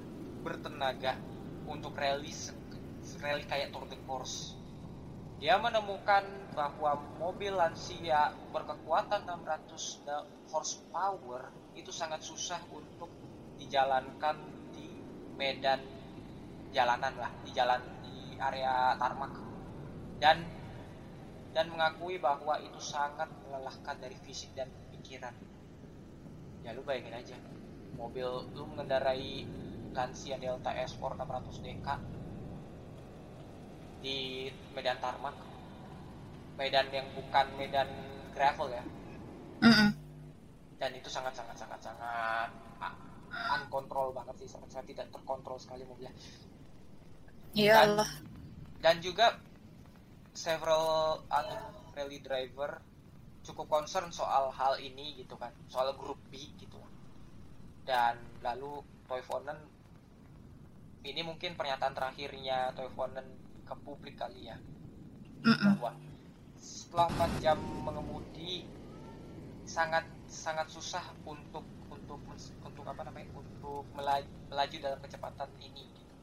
[0.45, 1.17] bertenaga
[1.67, 2.33] untuk rally
[3.23, 4.57] rally kayak Tour de Corse
[5.37, 6.25] dia menemukan
[6.57, 13.13] bahwa mobil Lancia berkekuatan 600 da- horsepower itu sangat susah untuk
[13.61, 14.37] dijalankan
[14.73, 15.05] di
[15.37, 15.81] medan
[16.73, 19.33] jalanan lah di jalan di area tarmac.
[20.17, 20.56] Dan
[21.57, 25.33] dan mengakui bahwa itu sangat melelahkan dari fisik dan pikiran.
[26.61, 27.33] Ya lu bayangin aja.
[27.97, 29.49] Mobil lu mengendarai
[29.97, 31.89] Lancia Delta S4 600 DK
[34.05, 35.33] di medan tarmac
[36.61, 37.89] medan yang bukan medan
[38.37, 38.85] gravel ya.
[40.77, 42.53] Dan itu sangat sangat sangat sangat
[42.85, 44.49] uh, uncontrol banget sih.
[44.53, 46.13] Sangat sangat tidak terkontrol sekali mobilnya.
[47.57, 48.13] Iyalah.
[48.85, 49.41] dan juga
[50.37, 51.59] several other
[51.97, 52.77] rally driver
[53.41, 56.77] cukup concern soal hal ini gitu kan soal grup B gitu.
[57.87, 59.57] Dan lalu Toivonen
[61.07, 63.25] ini mungkin pernyataan terakhirnya Toivonen
[63.65, 64.59] ke publik kali ya.
[65.41, 65.95] Bahwa
[66.59, 68.67] setelah 4 jam mengemudi
[69.63, 72.19] sangat sangat susah untuk untuk
[72.67, 76.15] untuk apa namanya untuk melaju, melaju dalam kecepatan ini gitu.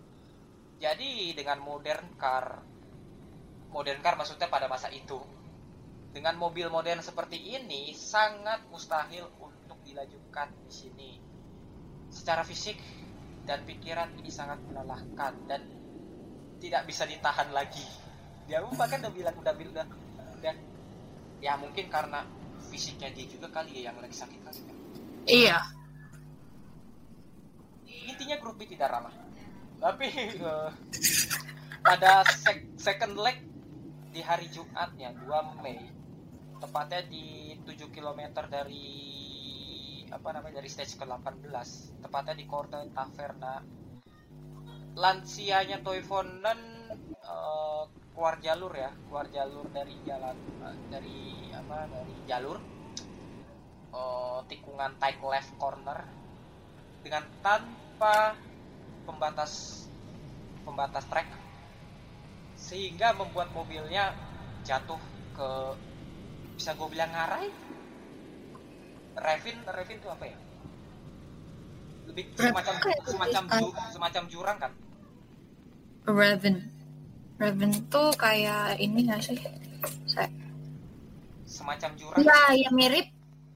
[0.83, 2.72] Jadi dengan modern car
[3.73, 5.17] modern car maksudnya pada masa itu
[6.13, 11.11] dengan mobil modern seperti ini sangat mustahil untuk dilajukan di sini.
[12.13, 12.77] Secara fisik
[13.49, 15.65] dan pikiran ini sangat melelahkan dan
[16.61, 17.81] tidak bisa ditahan lagi.
[18.45, 19.89] Dia pun bahkan udah bilang udah bilang
[20.37, 20.53] udah
[21.41, 22.21] ya mungkin karena
[22.69, 24.75] fisiknya dia juga kali ya yang lagi sakit kali ya.
[25.25, 25.59] Iya.
[28.13, 29.17] Intinya grup B tidak ramah.
[29.81, 30.07] Tapi
[30.37, 30.69] eh,
[31.81, 33.52] pada sek- second leg
[34.13, 35.81] di hari Jumatnya 2 Mei.
[36.61, 38.85] Tepatnya di 7 km dari
[40.13, 41.49] apa namanya dari stage ke-18
[42.05, 43.65] tepatnya di Corte Taverna.
[44.93, 46.61] Lansianya Toivonen
[47.09, 47.83] eh,
[48.13, 52.61] keluar jalur ya keluar jalur dari jalan eh, dari apa dari jalur.
[53.89, 55.99] Eh, tikungan tight left corner.
[57.01, 58.37] Dengan tanpa
[59.03, 59.83] pembatas
[60.63, 61.42] pembatas trek
[62.63, 64.15] sehingga membuat mobilnya
[64.63, 64.99] jatuh
[65.35, 65.49] ke
[66.55, 67.51] bisa gue bilang ngarai?
[69.19, 70.37] Revin Revin itu apa ya?
[72.07, 73.43] Lebih Revin semacam semacam
[73.91, 74.71] semacam jurang kan?
[76.07, 76.55] Raven
[77.35, 79.39] Raven tuh kayak ini gak sih?
[80.07, 80.31] Saya
[81.43, 82.23] semacam jurang.
[82.23, 83.11] Ya ya mirip.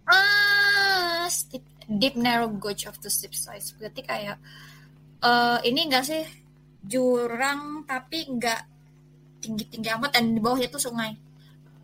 [0.08, 3.72] Ah steep, deep narrow gauge of the steep sides.
[3.76, 4.38] Berarti kayak
[5.24, 6.24] eh ini enggak sih?
[6.84, 8.64] Jurang tapi enggak
[9.44, 11.14] tinggi tinggi amat dan di bawahnya tuh sungai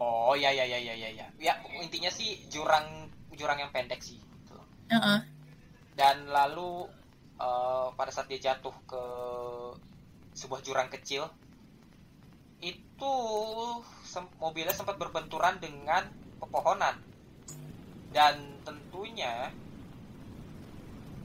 [0.01, 1.28] Oh ya ya ya ya ya ya.
[1.39, 3.08] Ya intinya sih jurang
[3.39, 4.20] jurang yang pendek sih.
[4.20, 4.58] gitu.
[4.91, 5.20] Heeh.
[5.95, 6.89] Dan lalu
[7.39, 9.04] eh, pada saat dia jatuh ke
[10.36, 11.30] sebuah jurang kecil,
[12.60, 13.14] itu
[14.04, 16.04] sem- mobilnya sempat berbenturan dengan
[16.41, 16.99] pepohonan.
[18.12, 19.54] Dan tentunya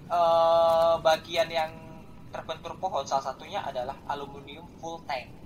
[0.07, 1.72] eh, bagian yang
[2.31, 5.38] terbentur pohon salah satunya adalah aluminium full tank.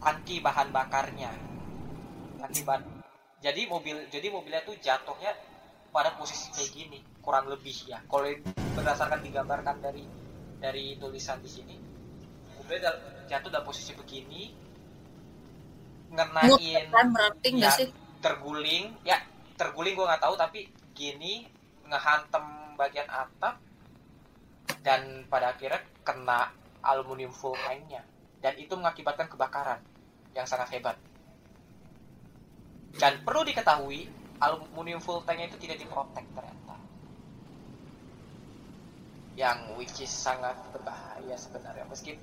[0.00, 1.30] Tangki bahan bakarnya.
[2.40, 2.82] Tangki bahan.
[3.42, 5.32] Jadi mobil jadi mobilnya tuh jatuhnya
[5.92, 8.00] pada posisi kayak gini, kurang lebih ya.
[8.04, 8.28] Kalau
[8.76, 10.04] berdasarkan digambarkan dari
[10.60, 11.76] dari tulisan di sini,
[12.58, 12.92] mobilnya
[13.28, 14.52] jatuh dalam posisi begini,
[16.12, 17.70] ngenain enggak Ya.
[17.70, 17.88] sih
[18.22, 19.18] terguling ya
[19.54, 20.66] terguling gue nggak tahu tapi
[20.96, 21.46] gini
[21.86, 23.58] ngehantem bagian atap
[24.82, 26.50] dan pada akhirnya kena
[26.82, 28.02] aluminium full tanknya
[28.46, 29.82] dan itu mengakibatkan kebakaran
[30.30, 30.94] yang sangat hebat.
[32.94, 34.06] Dan perlu diketahui
[34.38, 36.78] aluminium full tanknya itu tidak diprotek ternyata.
[39.34, 41.90] Yang which is sangat berbahaya sebenarnya.
[41.90, 42.14] Meski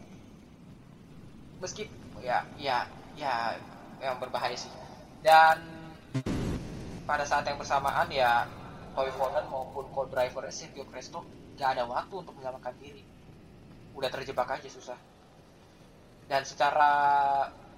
[1.60, 1.92] meski
[2.24, 2.88] ya ya
[3.20, 3.60] ya
[4.00, 4.72] yang berbahaya sih.
[5.20, 5.60] Dan
[7.04, 8.48] pada saat yang bersamaan ya
[8.96, 11.28] Toivonen maupun co-driver Sergio Cresto
[11.60, 13.04] gak ada waktu untuk menyelamatkan diri.
[13.92, 15.13] Udah terjebak aja susah
[16.28, 16.92] dan secara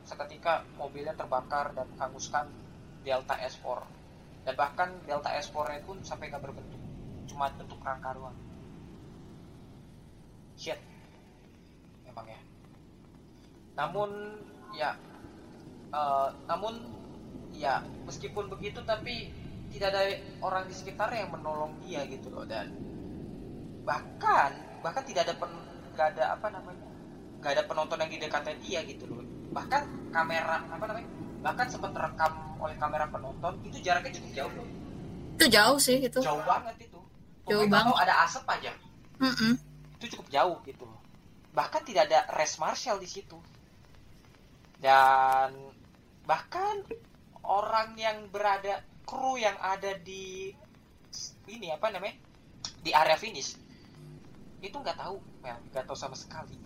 [0.06, 2.46] seketika mobilnya terbakar dan menghanguskan
[3.02, 3.66] Delta S4
[4.46, 6.78] dan bahkan Delta S4 nya pun sampai gak berbentuk.
[7.26, 8.38] Cuma bentuk rangka doang.
[10.54, 10.78] Shit.
[12.06, 12.42] Emang ya.
[13.74, 14.10] Namun
[14.78, 14.94] ya.
[15.90, 16.78] Eh, namun
[17.50, 19.34] ya meskipun begitu tapi
[19.74, 20.02] tidak ada
[20.46, 22.70] orang di sekitar yang menolong dia gitu loh dan.
[23.82, 25.50] Bahkan bahkan tidak ada pen,
[25.98, 26.85] gak ada apa namanya
[27.46, 29.22] gak ada penonton yang di dekatnya dia gitu loh
[29.54, 31.08] bahkan kamera apa namanya
[31.46, 34.68] bahkan sempat terekam oleh kamera penonton itu jaraknya cukup jauh loh
[35.38, 36.98] itu jauh sih itu jauh banget itu
[37.46, 38.06] Jauh Pokoknya kalau banget.
[38.10, 38.72] ada asap aja
[39.22, 39.54] Mm-mm.
[39.96, 40.98] itu cukup jauh gitu loh.
[41.54, 43.38] Bahkan tidak ada res marshal di situ.
[44.82, 45.54] Dan
[46.26, 46.82] bahkan
[47.46, 50.52] orang yang berada kru yang ada di
[51.48, 52.18] ini apa namanya?
[52.82, 53.58] di area finish
[54.60, 56.58] itu nggak tahu, Mel, nggak tahu sama sekali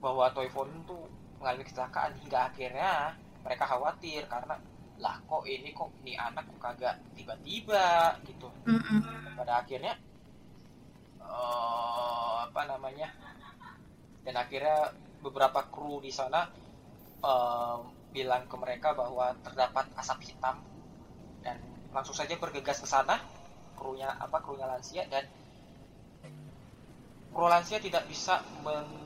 [0.00, 1.08] bahwa Toivonen tuh
[1.40, 4.58] mengalami kecelakaan hingga akhirnya mereka khawatir karena
[4.96, 8.48] lah kok ini kok ini anak kok kagak tiba-tiba gitu.
[9.36, 9.94] Pada akhirnya
[11.20, 13.12] eh, apa namanya
[14.24, 14.90] dan akhirnya
[15.20, 16.48] beberapa kru di sana
[17.20, 17.76] eh,
[18.16, 20.56] bilang ke mereka bahwa terdapat asap hitam
[21.44, 21.60] dan
[21.92, 23.20] langsung saja bergegas ke sana.
[23.76, 25.28] Krunya apa krunya lansia dan
[27.36, 29.05] kru lansia tidak bisa men,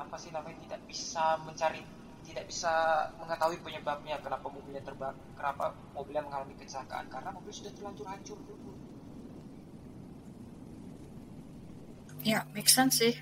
[0.00, 1.84] apa sih namanya tidak bisa mencari
[2.24, 2.72] tidak bisa
[3.20, 8.72] mengetahui penyebabnya kenapa mobilnya terbang kenapa mobilnya mengalami kecelakaan karena mobil sudah terlanjur hancur dulu
[12.20, 13.14] ya make sense sih.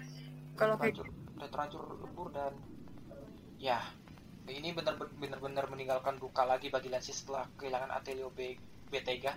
[0.59, 1.07] Kalau kayak terlanjur
[1.39, 2.53] udah terlanjur lebur dan
[3.63, 3.79] ya
[4.51, 8.59] ini benar benar meninggalkan duka lagi bagi Lansi setelah kehilangan Atelio B
[8.91, 9.37] Betega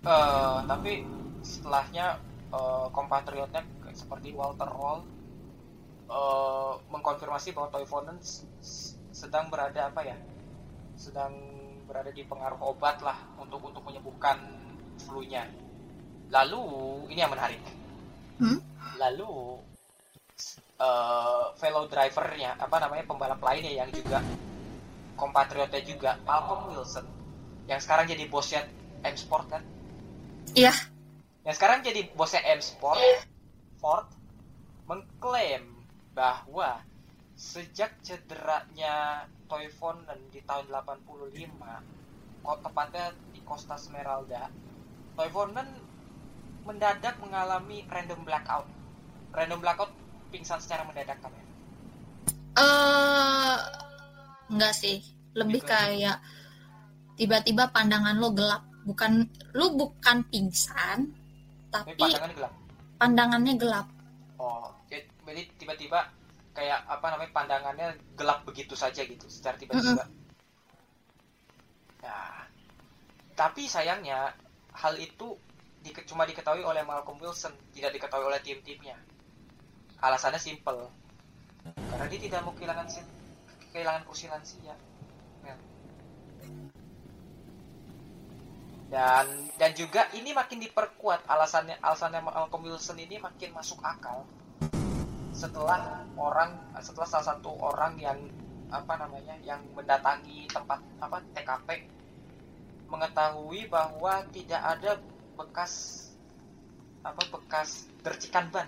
[0.00, 1.04] Eh, tapi
[1.44, 2.16] setelahnya
[2.48, 3.60] eh, kompatriotnya
[3.92, 5.04] seperti Walter Roll
[6.10, 7.70] eh, mengkonfirmasi bahwa
[8.18, 10.16] s- s- sedang berada apa ya?
[10.98, 11.32] Sedang
[11.86, 14.36] berada di pengaruh obat lah untuk untuk menyembuhkan
[15.06, 15.46] flu-nya.
[16.30, 16.62] Lalu
[17.14, 17.62] ini yang menarik.
[18.40, 18.56] Hmm?
[18.96, 19.60] lalu
[20.80, 24.24] eh fellow drivernya apa namanya pembalap lainnya yang juga
[25.16, 27.04] kompatriotnya juga Malcolm Wilson.
[27.68, 28.64] Yang sekarang jadi bosnya
[29.04, 29.62] M Sport kan?
[30.56, 30.72] Iya.
[31.44, 33.00] yang sekarang jadi bosnya M Sport
[33.80, 34.08] Ford
[34.84, 35.79] mengklaim
[36.12, 36.82] bahwa
[37.38, 44.46] sejak cederanya Toivonen di tahun 85 kok tepatnya di Costa Smeralda
[45.18, 45.66] Toivonen
[46.62, 48.68] mendadak mengalami random blackout.
[49.32, 49.92] Random blackout
[50.30, 51.44] pingsan secara mendadak kan ya
[52.58, 53.58] eh
[54.50, 54.98] enggak sih.
[55.36, 55.70] Lebih Gitu.
[55.70, 56.18] kayak
[57.14, 58.66] tiba-tiba pandangan lo gelap.
[58.82, 61.14] Bukan lu bukan pingsan
[61.70, 62.52] tapi pandangan gelap.
[62.98, 63.86] pandangannya gelap.
[64.40, 64.72] Oh,
[65.30, 66.10] jadi tiba-tiba
[66.50, 70.02] kayak apa namanya pandangannya gelap begitu saja gitu, secara tiba-tiba.
[72.02, 72.42] Nah,
[73.38, 74.34] tapi sayangnya
[74.74, 75.38] hal itu
[75.80, 78.98] di, cuma diketahui oleh Malcolm Wilson, tidak diketahui oleh tim-timnya.
[80.02, 80.90] Alasannya simple,
[81.62, 82.88] karena dia tidak mau kehilangan
[83.70, 84.74] kehilangan kursi lansia.
[85.44, 85.58] Mel.
[88.90, 94.26] Dan dan juga ini makin diperkuat alasannya alasannya Malcolm Wilson ini makin masuk akal
[95.30, 98.18] setelah orang setelah salah satu orang yang
[98.70, 101.68] apa namanya yang mendatangi tempat apa TKP
[102.90, 104.98] mengetahui bahwa tidak ada
[105.38, 106.06] bekas
[107.06, 108.66] apa bekas tercikan ban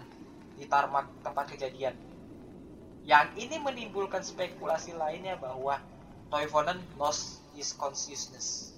[0.57, 1.95] di tarmak tempat kejadian.
[3.03, 5.83] Yang ini menimbulkan spekulasi lainnya bahwa
[6.31, 8.73] Toivonen lost his consciousness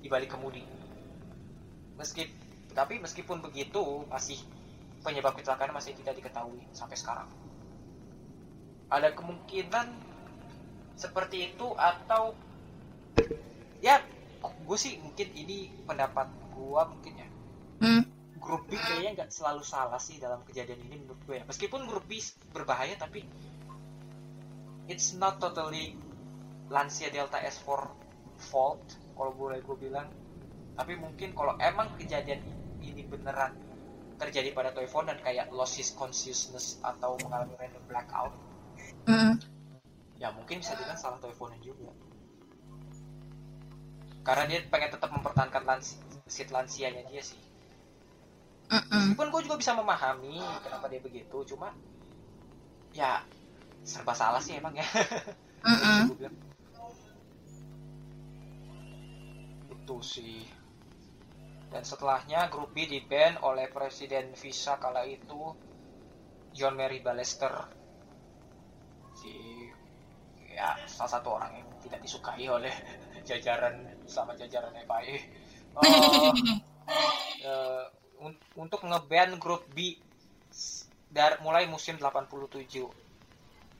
[0.00, 0.62] di balik kemudi.
[1.98, 2.30] Meski
[2.72, 4.40] tapi meskipun begitu masih
[5.02, 7.28] penyebab kecelakaan masih tidak diketahui sampai sekarang.
[8.88, 9.88] Ada kemungkinan
[10.96, 12.36] seperti itu atau
[13.82, 13.98] ya
[14.42, 17.28] gue sih mungkin ini pendapat gue mungkin ya
[17.82, 18.06] Hmm.
[18.38, 22.06] grup B kayaknya nggak selalu salah sih dalam kejadian ini menurut gue ya meskipun grup
[22.06, 22.22] B
[22.54, 23.26] berbahaya tapi
[24.86, 25.98] it's not totally
[26.70, 27.90] Lancia Delta S4
[28.38, 28.86] fault
[29.18, 30.06] kalau boleh gue bilang
[30.78, 32.38] tapi mungkin kalau emang kejadian
[32.78, 33.50] ini beneran
[34.22, 38.34] terjadi pada Toivonen kayak loss his consciousness atau mengalami random blackout
[39.02, 39.34] Mm.
[40.22, 41.90] ya mungkin bisa dibilang salah Toivonen juga
[44.22, 45.98] karena dia pengen tetap mempertahankan lansi,
[46.30, 47.42] seat lansianya dia sih
[48.70, 49.10] Mm-mm.
[49.18, 51.74] meskipun gue juga bisa memahami kenapa dia begitu cuma
[52.94, 53.26] ya
[53.82, 54.86] serba salah sih emang ya.
[56.06, 56.36] Gua bilang.
[59.72, 60.46] itu sih
[61.72, 65.42] dan setelahnya grup B di ban oleh presiden Visa kala itu
[66.56, 67.52] John Mary Ballester.
[69.14, 69.32] Si
[70.52, 72.72] ya salah satu orang yang tidak disukai oleh
[73.28, 75.16] jajaran sama jajaran FIA
[75.72, 76.32] Eh,
[77.48, 77.84] eh,
[78.24, 79.96] un- untuk ngeban grup B
[81.12, 82.88] dari mulai musim 87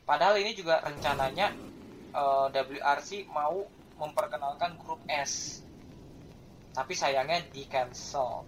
[0.08, 1.48] padahal ini juga rencananya
[2.14, 3.56] eh, WRC mau
[4.00, 5.62] memperkenalkan grup S
[6.72, 8.44] tapi sayangnya di cancel.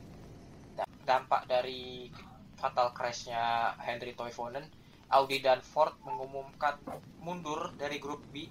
[1.05, 2.09] Dampak dari
[2.57, 4.65] fatal crashnya Henry Toivonen
[5.13, 6.81] Audi dan Ford mengumumkan
[7.21, 8.49] mundur dari grup B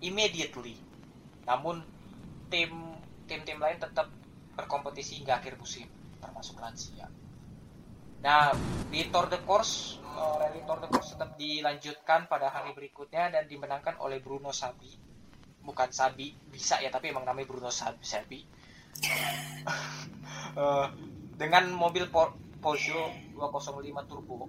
[0.00, 0.80] immediately.
[1.44, 1.84] Namun
[2.48, 2.72] tim
[3.28, 4.08] tim-tim lain tetap
[4.54, 5.88] berkompetisi hingga akhir musim
[6.22, 7.08] termasuk Lancia
[8.24, 8.56] nah
[8.88, 13.44] di Tour de Corse eh, rally Tour de Corse tetap dilanjutkan pada hari berikutnya dan
[13.44, 14.88] dimenangkan oleh Bruno Sabi
[15.64, 18.38] bukan Sabi bisa ya tapi emang namanya Bruno Sabi, Sabi.
[20.54, 20.86] Eh,
[21.34, 22.30] dengan mobil Po-
[22.62, 24.46] Peugeot 205 turbo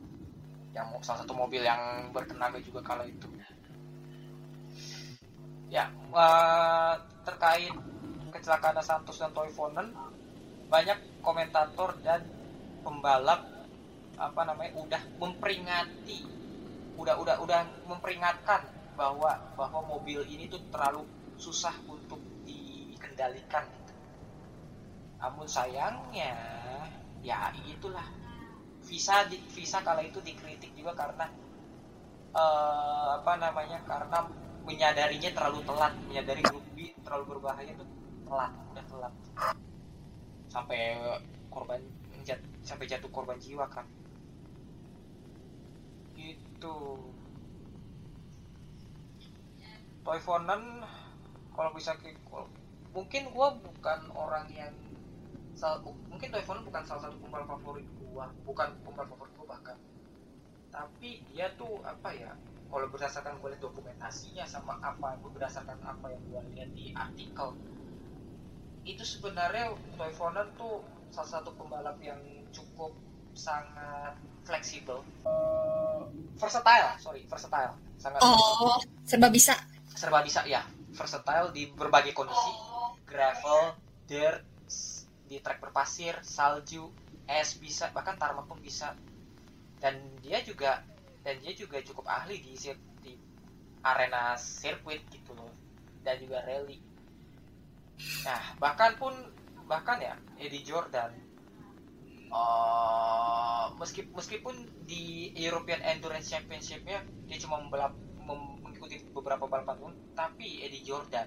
[0.69, 3.25] yang salah satu mobil yang bertenaga juga kala itu
[5.73, 6.93] ya eh,
[7.25, 7.73] terkait
[8.29, 9.89] kecelakaan Santos dan Toivonen
[10.69, 12.21] banyak komentator dan
[12.85, 13.41] pembalap
[14.15, 16.21] apa namanya udah memperingati
[17.01, 17.59] udah udah udah
[17.89, 18.61] memperingatkan
[18.95, 21.03] bahwa bahwa mobil ini tuh terlalu
[21.35, 23.93] susah untuk dikendalikan gitu.
[25.19, 26.33] Namun sayangnya
[27.21, 28.07] ya itulah.
[28.85, 31.25] Visa di, visa kala itu dikritik juga karena
[32.37, 34.29] eh, apa namanya karena
[34.61, 36.61] menyadarinya terlalu telat menyadari grup
[37.01, 37.89] terlalu berbahaya tuh
[38.29, 39.13] telat udah telat.
[40.53, 40.79] Sampai
[41.49, 41.81] korban
[42.21, 43.89] jat, sampai jatuh korban jiwa kan
[50.05, 50.85] gitu Toivonen
[51.57, 52.51] kalau bisa kalau-
[52.93, 54.73] mungkin gua bukan orang yang
[55.57, 59.77] sal, mungkin Toivonen bukan salah satu pembalap favorit gua bukan pembalap favorit gua bahkan.
[60.69, 62.37] Tapi dia tuh apa ya
[62.69, 67.55] kalau berdasarkan gue lihat dokumentasinya sama apa berdasarkan apa yang gue lihat di artikel
[68.83, 72.19] itu sebenarnya Toivonen tuh salah satu pembalap yang
[72.51, 72.91] cukup
[73.33, 75.01] sangat fleksibel.
[75.25, 76.01] Eh,
[76.37, 77.73] versatile sorry versatile.
[77.97, 78.77] Sangat Oh,
[79.07, 79.55] serba bisa.
[79.95, 80.61] Serba bisa ya.
[80.91, 82.51] Versatile di berbagai kondisi.
[83.07, 83.75] Gravel
[84.05, 84.43] dirt
[85.25, 86.93] di trek berpasir salju
[87.25, 88.93] es bisa bahkan tarmac pun bisa.
[89.81, 90.83] Dan dia juga
[91.25, 92.53] dan dia juga cukup ahli di
[93.01, 93.13] di
[93.81, 95.51] arena sirkuit gitu loh.
[96.05, 96.77] Dan juga rally.
[98.23, 99.15] Nah bahkan pun
[99.65, 101.25] bahkan ya Eddie Jordan.
[102.35, 107.95] Eh, meski meskipun di European Endurance Championship-nya dia cuma membalap
[108.27, 108.54] mem-
[108.85, 111.25] mengikuti beberapa balapan pun tapi Eddie Jordan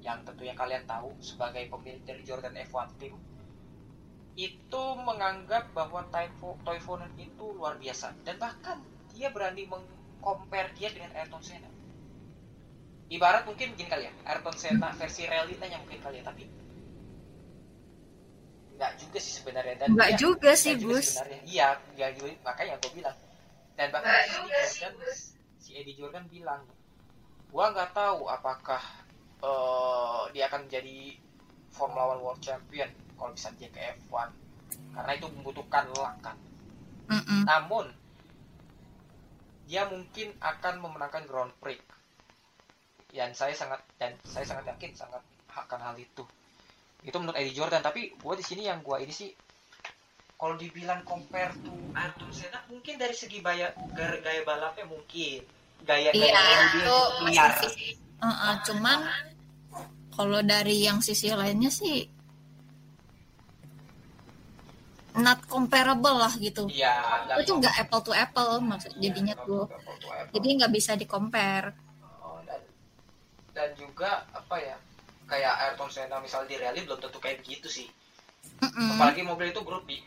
[0.00, 3.14] yang tentunya kalian tahu sebagai pemilik dari Jordan F1 Team
[4.38, 8.14] itu menganggap bahwa Taifo, Toivonen itu luar biasa.
[8.22, 8.78] Dan bahkan
[9.10, 11.66] dia berani mengcompare dia dengan Ayrton Senna.
[13.10, 16.46] Ibarat mungkin begini kali ya Ayrton Senna versi rally tanya mungkin kali ya tapi
[18.78, 19.74] nggak juga sih sebenarnya.
[19.74, 21.06] Dan Nggak dia- juga sih, juga Bus.
[21.10, 21.40] sebenarnya.
[21.42, 21.66] Iya
[22.14, 22.30] juga.
[22.46, 23.16] Makanya gue bilang.
[23.74, 25.18] Dan bahkan si Eddie Jordan
[25.58, 26.62] si Eddie Jordan bilang
[27.48, 28.82] gua nggak tahu apakah
[29.42, 31.16] eh, dia akan menjadi
[31.72, 34.30] Formula One World Champion kalau bisa dia ke F1
[34.94, 36.36] karena itu membutuhkan luck kan.
[37.08, 37.48] Mm-mm.
[37.48, 37.88] namun
[39.68, 41.80] dia mungkin akan memenangkan Grand Prix.
[43.12, 45.20] Dan saya sangat dan saya sangat yakin sangat
[45.52, 46.24] akan hal itu.
[47.04, 47.84] Itu menurut Eddie Jordan.
[47.84, 49.28] Tapi gue di sini yang gue ini sih
[50.40, 55.42] kalau dibilang compare to Ayrton Senna mungkin dari segi gaya, gaya balapnya mungkin
[55.86, 56.96] gaya Iya, gaya itu
[57.28, 58.98] liar masih Uh-uh, cuman
[60.10, 62.10] kalau dari yang sisi lainnya sih
[65.14, 66.66] not comparable lah gitu.
[66.70, 66.98] iya
[67.38, 69.70] Itu nggak apple to apple maksud jadinya tuh.
[70.34, 71.70] Jadi nggak bisa di compare.
[72.22, 72.58] Oh, dan
[73.54, 74.74] dan juga apa ya
[75.28, 77.86] kayak Ayrton Senna misal di rally belum tentu kayak begitu sih
[78.64, 80.00] apalagi mobil itu grup B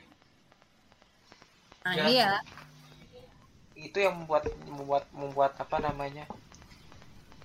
[1.81, 2.05] Nah Ya.
[2.09, 2.31] iya,
[3.81, 6.29] itu yang membuat membuat membuat apa namanya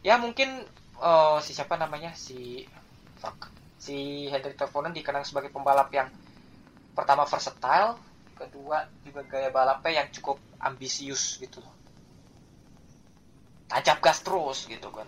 [0.04, 0.62] ya mungkin
[1.00, 2.68] eh, si siapa namanya si
[3.16, 3.48] fuck
[3.80, 6.12] si Hendrik Toivonen dikenang sebagai pembalap yang
[6.92, 7.96] pertama versatile
[8.36, 11.64] kedua juga gaya balapnya yang cukup ambisius gitu.
[11.64, 11.76] Loh
[13.66, 15.06] tancap gas terus gitu kan.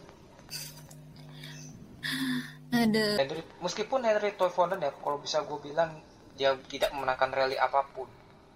[2.69, 3.17] Ada.
[3.17, 6.05] Hendrik, meskipun Henry Toivonen ya kalau bisa gue bilang
[6.37, 8.07] dia tidak memenangkan rally apa pun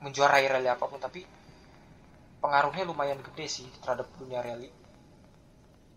[0.04, 1.24] menjuarai rally apa pun tapi
[2.42, 4.68] pengaruhnya lumayan gede sih terhadap dunia rally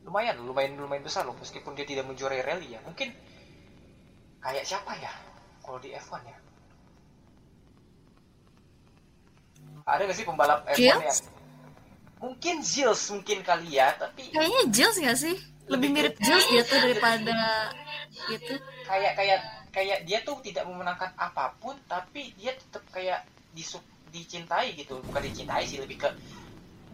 [0.05, 3.09] lumayan lumayan lumayan besar loh meskipun dia tidak menjuarai rally ya mungkin
[4.37, 5.09] kayak siapa ya
[5.65, 6.37] kalau di F1 ya
[9.85, 11.01] ada nggak sih pembalap F1 Gilles?
[11.01, 11.19] yang
[12.21, 15.35] mungkin Zils mungkin kali ya tapi kayaknya Jules nggak sih?
[15.65, 17.73] Lebih mirip Jules dia tuh daripada
[18.29, 18.53] gitu.
[18.85, 19.39] kayak kayak
[19.73, 23.81] kayak dia tuh tidak memenangkan apa pun tapi dia tetap kayak disu
[24.15, 26.09] dicintai gitu bukan dicintai sih lebih ke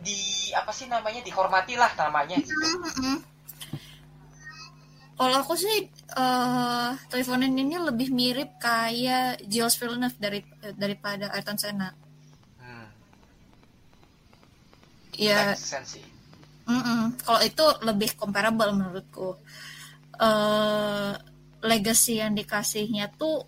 [0.01, 0.17] di
[0.57, 2.37] apa sih namanya dihormati lah namanya.
[5.17, 5.77] Kalau aku sih
[6.17, 10.41] eh Toivonen ini lebih mirip kayak Jules Villeneuve dari
[10.73, 11.89] daripada Ayrton Senna.
[12.57, 12.85] hmm,
[15.17, 15.53] Ya,
[16.65, 17.01] mm-mm.
[17.21, 19.29] kalau itu lebih comparable menurutku.
[20.21, 21.13] eh
[21.61, 23.45] legacy yang dikasihnya tuh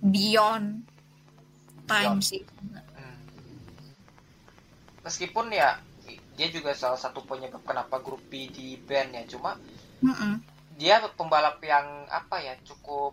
[0.00, 0.84] beyond
[1.86, 2.20] time Beyond.
[2.24, 2.42] sih.
[5.06, 5.70] Meskipun ya
[6.36, 9.22] dia juga salah satu penyebab kenapa grup B di band ya.
[9.32, 9.50] Cuma
[10.02, 10.40] Mm-mm.
[10.80, 11.86] dia pembalap yang
[12.20, 13.12] apa ya cukup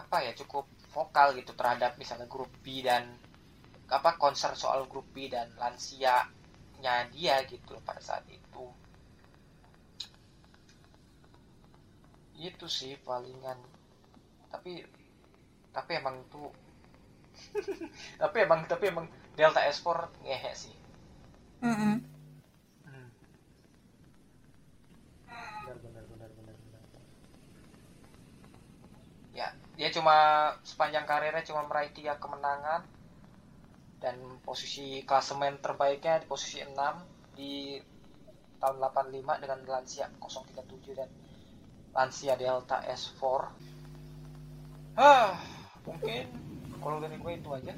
[0.00, 0.64] apa ya cukup
[0.94, 3.04] vokal gitu terhadap misalnya grup B dan
[3.98, 6.16] apa konser soal grup B dan lansia
[6.82, 8.64] nya dia gitu pada saat itu.
[12.48, 13.58] Itu sih palingan.
[14.52, 14.72] Tapi
[15.76, 16.48] tapi emang tuh
[18.22, 19.06] tapi emang tapi emang
[19.38, 20.76] Delta S4 ngehe sih
[21.62, 22.02] Mm-mm.
[22.82, 23.08] Hmm.
[25.30, 26.82] Benar, benar, benar, benar, benar.
[29.30, 30.16] Ya, dia cuma
[30.66, 32.82] sepanjang karirnya cuma meraih tiga kemenangan
[34.02, 36.74] dan posisi klasemen terbaiknya di posisi 6
[37.38, 37.78] di
[38.58, 41.10] tahun 85 dengan Lancia 037 dan
[41.94, 43.22] Lancia Delta S4.
[44.98, 45.38] Hah,
[45.86, 46.26] mungkin
[46.82, 47.74] kalau dari gue itu aja.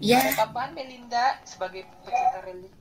[0.00, 2.72] Ya, Ada tambahan Melinda sebagai pecinta rally?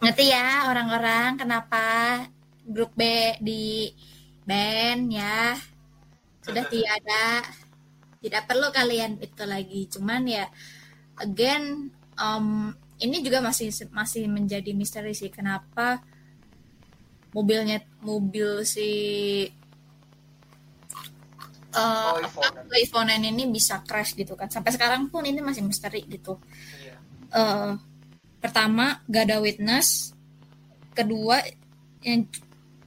[0.00, 1.84] ngerti ya orang-orang kenapa
[2.64, 3.92] grup B di
[4.44, 5.56] band ya?
[6.44, 7.44] Sudah tiada.
[8.20, 9.88] Tidak perlu kalian itu lagi.
[9.88, 10.44] Cuman ya
[11.20, 11.88] again
[12.20, 15.32] um, ini juga masih masih menjadi misteri sih.
[15.32, 16.04] Kenapa
[17.32, 18.88] mobilnya mobil si
[21.72, 22.62] uh, Toivonen.
[22.66, 24.46] Toivonen ini bisa crash gitu kan.
[24.46, 26.38] Sampai sekarang pun ini masih misteri gitu.
[26.80, 26.94] Iya.
[27.30, 27.70] eh
[28.40, 30.10] pertama gak ada witness.
[30.90, 31.38] Kedua
[32.00, 32.26] yang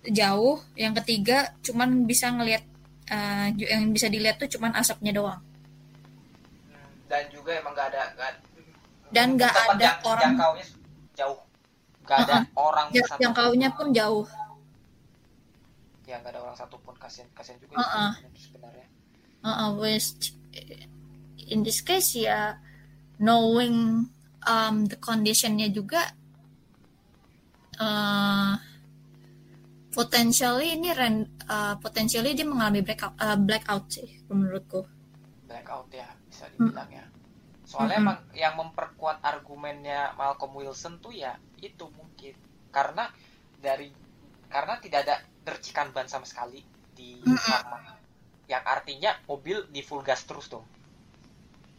[0.04, 0.60] jauh.
[0.76, 2.64] Yang ketiga cuman bisa ngelihat
[3.54, 5.42] ju- yang bisa dilihat tuh cuman asapnya doang.
[7.06, 8.32] Dan juga emang gak ada gak,
[9.14, 10.36] Dan tempat ada jang- orang-
[11.14, 11.40] jauh.
[12.04, 14.26] Gak ada orang satu jangkaunya pun jauh
[16.04, 18.12] ya nggak ada orang satupun kasihan kasihan juga Uh-uh.
[18.36, 18.88] sih sebenarnya
[19.44, 20.36] uh, which
[21.48, 22.60] in this case ya
[23.20, 24.08] knowing
[24.44, 26.12] um, the conditionnya juga
[27.80, 28.56] uh,
[29.94, 34.84] potentially ini ran, uh, potentially dia mengalami blackout uh, blackout sih menurutku
[35.46, 37.06] blackout ya bisa dibilang ya
[37.64, 38.06] soalnya Mm-mm.
[38.06, 42.36] emang yang memperkuat argumennya Malcolm Wilson tuh ya itu mungkin
[42.70, 43.10] karena
[43.62, 43.90] dari
[44.50, 46.64] karena tidak ada dercikan ban sama sekali
[46.96, 47.20] di.
[47.24, 48.04] Parma
[48.48, 50.66] yang artinya mobil di full gas terus dong.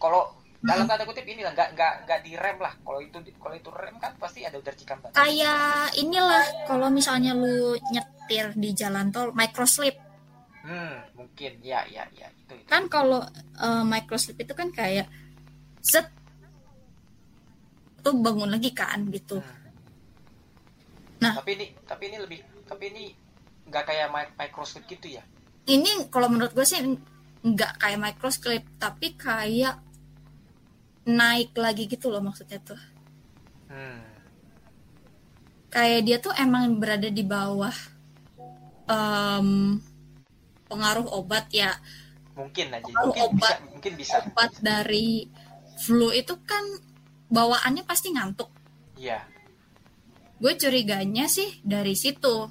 [0.00, 2.72] Kalau dalam tanda kutip ini lah nggak nggak nggak direm lah.
[2.80, 5.12] Kalau itu kalau itu rem kan pasti ada dercikan ban.
[5.12, 10.00] Kayak inilah kalau misalnya lu nyetir di jalan tol microslip.
[10.64, 11.60] Hmm mungkin.
[11.60, 12.32] Ya ya ya.
[12.32, 12.68] Itu itu.
[12.68, 13.20] Kan kalau
[13.60, 15.04] uh, microslip itu kan kayak
[15.84, 16.08] set
[18.00, 19.40] tuh bangun lagi kan gitu.
[19.40, 19.62] Hmm.
[21.22, 21.40] Nah.
[21.40, 23.04] tapi ini tapi ini lebih tapi ini
[23.64, 25.22] nggak kayak mi- microslip gitu ya?
[25.64, 26.80] Ini kalau menurut gue sih
[27.40, 29.80] nggak kayak microslip tapi kayak
[31.04, 32.80] naik lagi gitu loh maksudnya tuh.
[33.64, 34.00] Hmm.
[35.66, 37.74] kayak dia tuh emang berada di bawah
[38.86, 39.80] em,
[40.64, 41.74] pengaruh obat ya.
[42.38, 44.14] Mungkin aja Kalau mungkin bisa obat- mungkin bisa.
[44.22, 45.26] obat dari
[45.76, 46.62] flu itu kan
[47.26, 48.50] bawaannya pasti ngantuk.
[48.94, 49.18] Iya.
[50.38, 52.46] Gue curiganya sih dari situ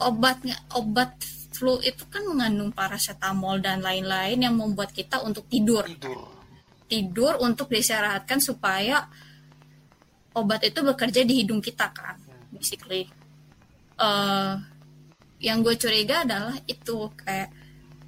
[0.00, 1.20] obatnya obat
[1.52, 5.84] flu itu kan mengandung paracetamol dan lain-lain yang membuat kita untuk tidur.
[5.84, 6.24] Tidur.
[6.90, 9.06] Tidur untuk disyaratkan supaya
[10.34, 12.16] obat itu bekerja di hidung kita kan
[12.50, 13.06] basically.
[14.00, 14.54] Eh,
[15.40, 17.48] yang gue curiga adalah itu kayak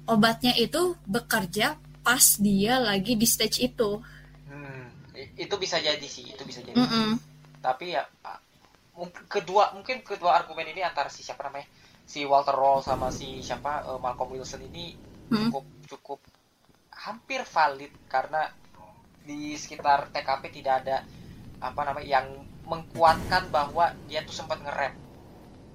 [0.05, 4.01] obatnya itu bekerja pas dia lagi di stage itu.
[4.49, 4.85] Hmm.
[5.37, 6.77] Itu bisa jadi sih itu bisa jadi.
[6.77, 7.17] Mm-mm.
[7.63, 8.03] tapi ya
[9.31, 11.63] kedua mungkin kedua argumen ini antara si siapa namanya
[12.03, 15.49] si Walter Roll sama si siapa eh, Malcolm Wilson ini Hmm.
[15.49, 16.19] cukup cukup
[16.93, 18.51] hampir valid karena
[19.23, 20.97] di sekitar TKP tidak ada
[21.63, 22.27] apa namanya yang
[22.67, 24.93] mengkuatkan bahwa dia tuh sempat ngerem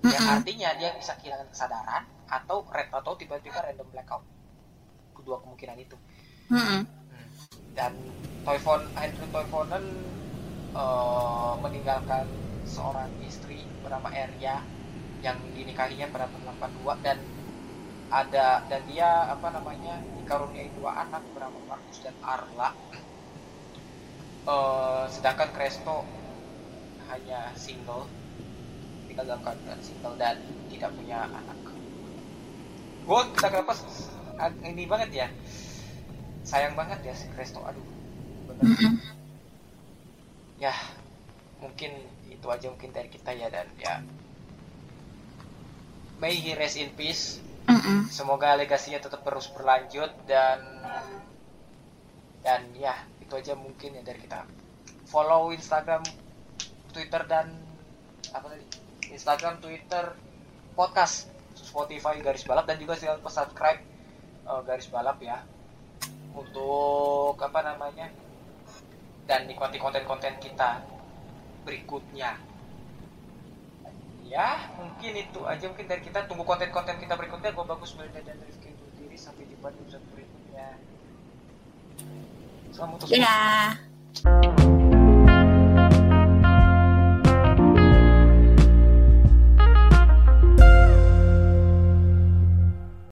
[0.05, 0.35] yang Mm-mm.
[0.39, 4.22] artinya dia bisa kehilangan kesadaran atau red atau tiba-tiba random blackout
[5.16, 5.97] kedua kemungkinan itu
[6.53, 6.85] Mm-mm.
[7.72, 7.97] dan
[8.45, 9.85] Toyfon Andrew Toivonen
[10.76, 12.29] eh, meninggalkan
[12.68, 14.61] seorang istri bernama Erya
[15.25, 17.19] yang dinikahinya pada tahun 82 dan
[18.09, 22.73] ada dan dia apa namanya dikaruniai dua anak bernama Markus dan Arla.
[24.49, 26.09] Eh, sedangkan Cresto
[27.12, 28.09] hanya single
[29.19, 30.39] dalam keadaan single dan
[30.71, 31.59] tidak punya anak.
[33.03, 33.75] Gue kita kenapa
[34.62, 35.29] ini banget ya?
[36.47, 37.83] Sayang banget ya si Cresto aduh
[38.47, 38.95] bener.
[40.62, 40.75] Ya
[41.59, 41.99] mungkin
[42.31, 43.99] itu aja mungkin dari kita ya dan ya
[46.19, 47.43] may he rest in peace.
[47.69, 48.09] Mm-mm.
[48.09, 50.57] semoga legasinya tetap terus berlanjut dan
[52.41, 54.49] dan ya itu aja mungkin ya dari kita.
[55.05, 56.01] Follow Instagram
[56.97, 57.53] Twitter dan
[58.33, 58.64] apa tadi?
[59.12, 60.16] Instagram Twitter
[60.73, 61.29] podcast.
[61.59, 63.81] Spotify garis balap dan juga jangan lupa subscribe
[64.49, 65.45] eh, garis balap ya.
[66.33, 68.09] Untuk apa namanya
[69.29, 70.81] dan nikmati konten-konten kita
[71.69, 72.47] berikutnya
[74.29, 75.64] ya mungkin itu aja.
[75.66, 77.51] Mungkin dari kita tunggu konten-konten kita berikutnya.
[77.57, 79.16] Gue bagus Melinda dan Rifki undur diri.
[79.16, 80.68] Sampai jumpa di episode berikutnya.
[82.70, 84.78] Selamat untuk Ya.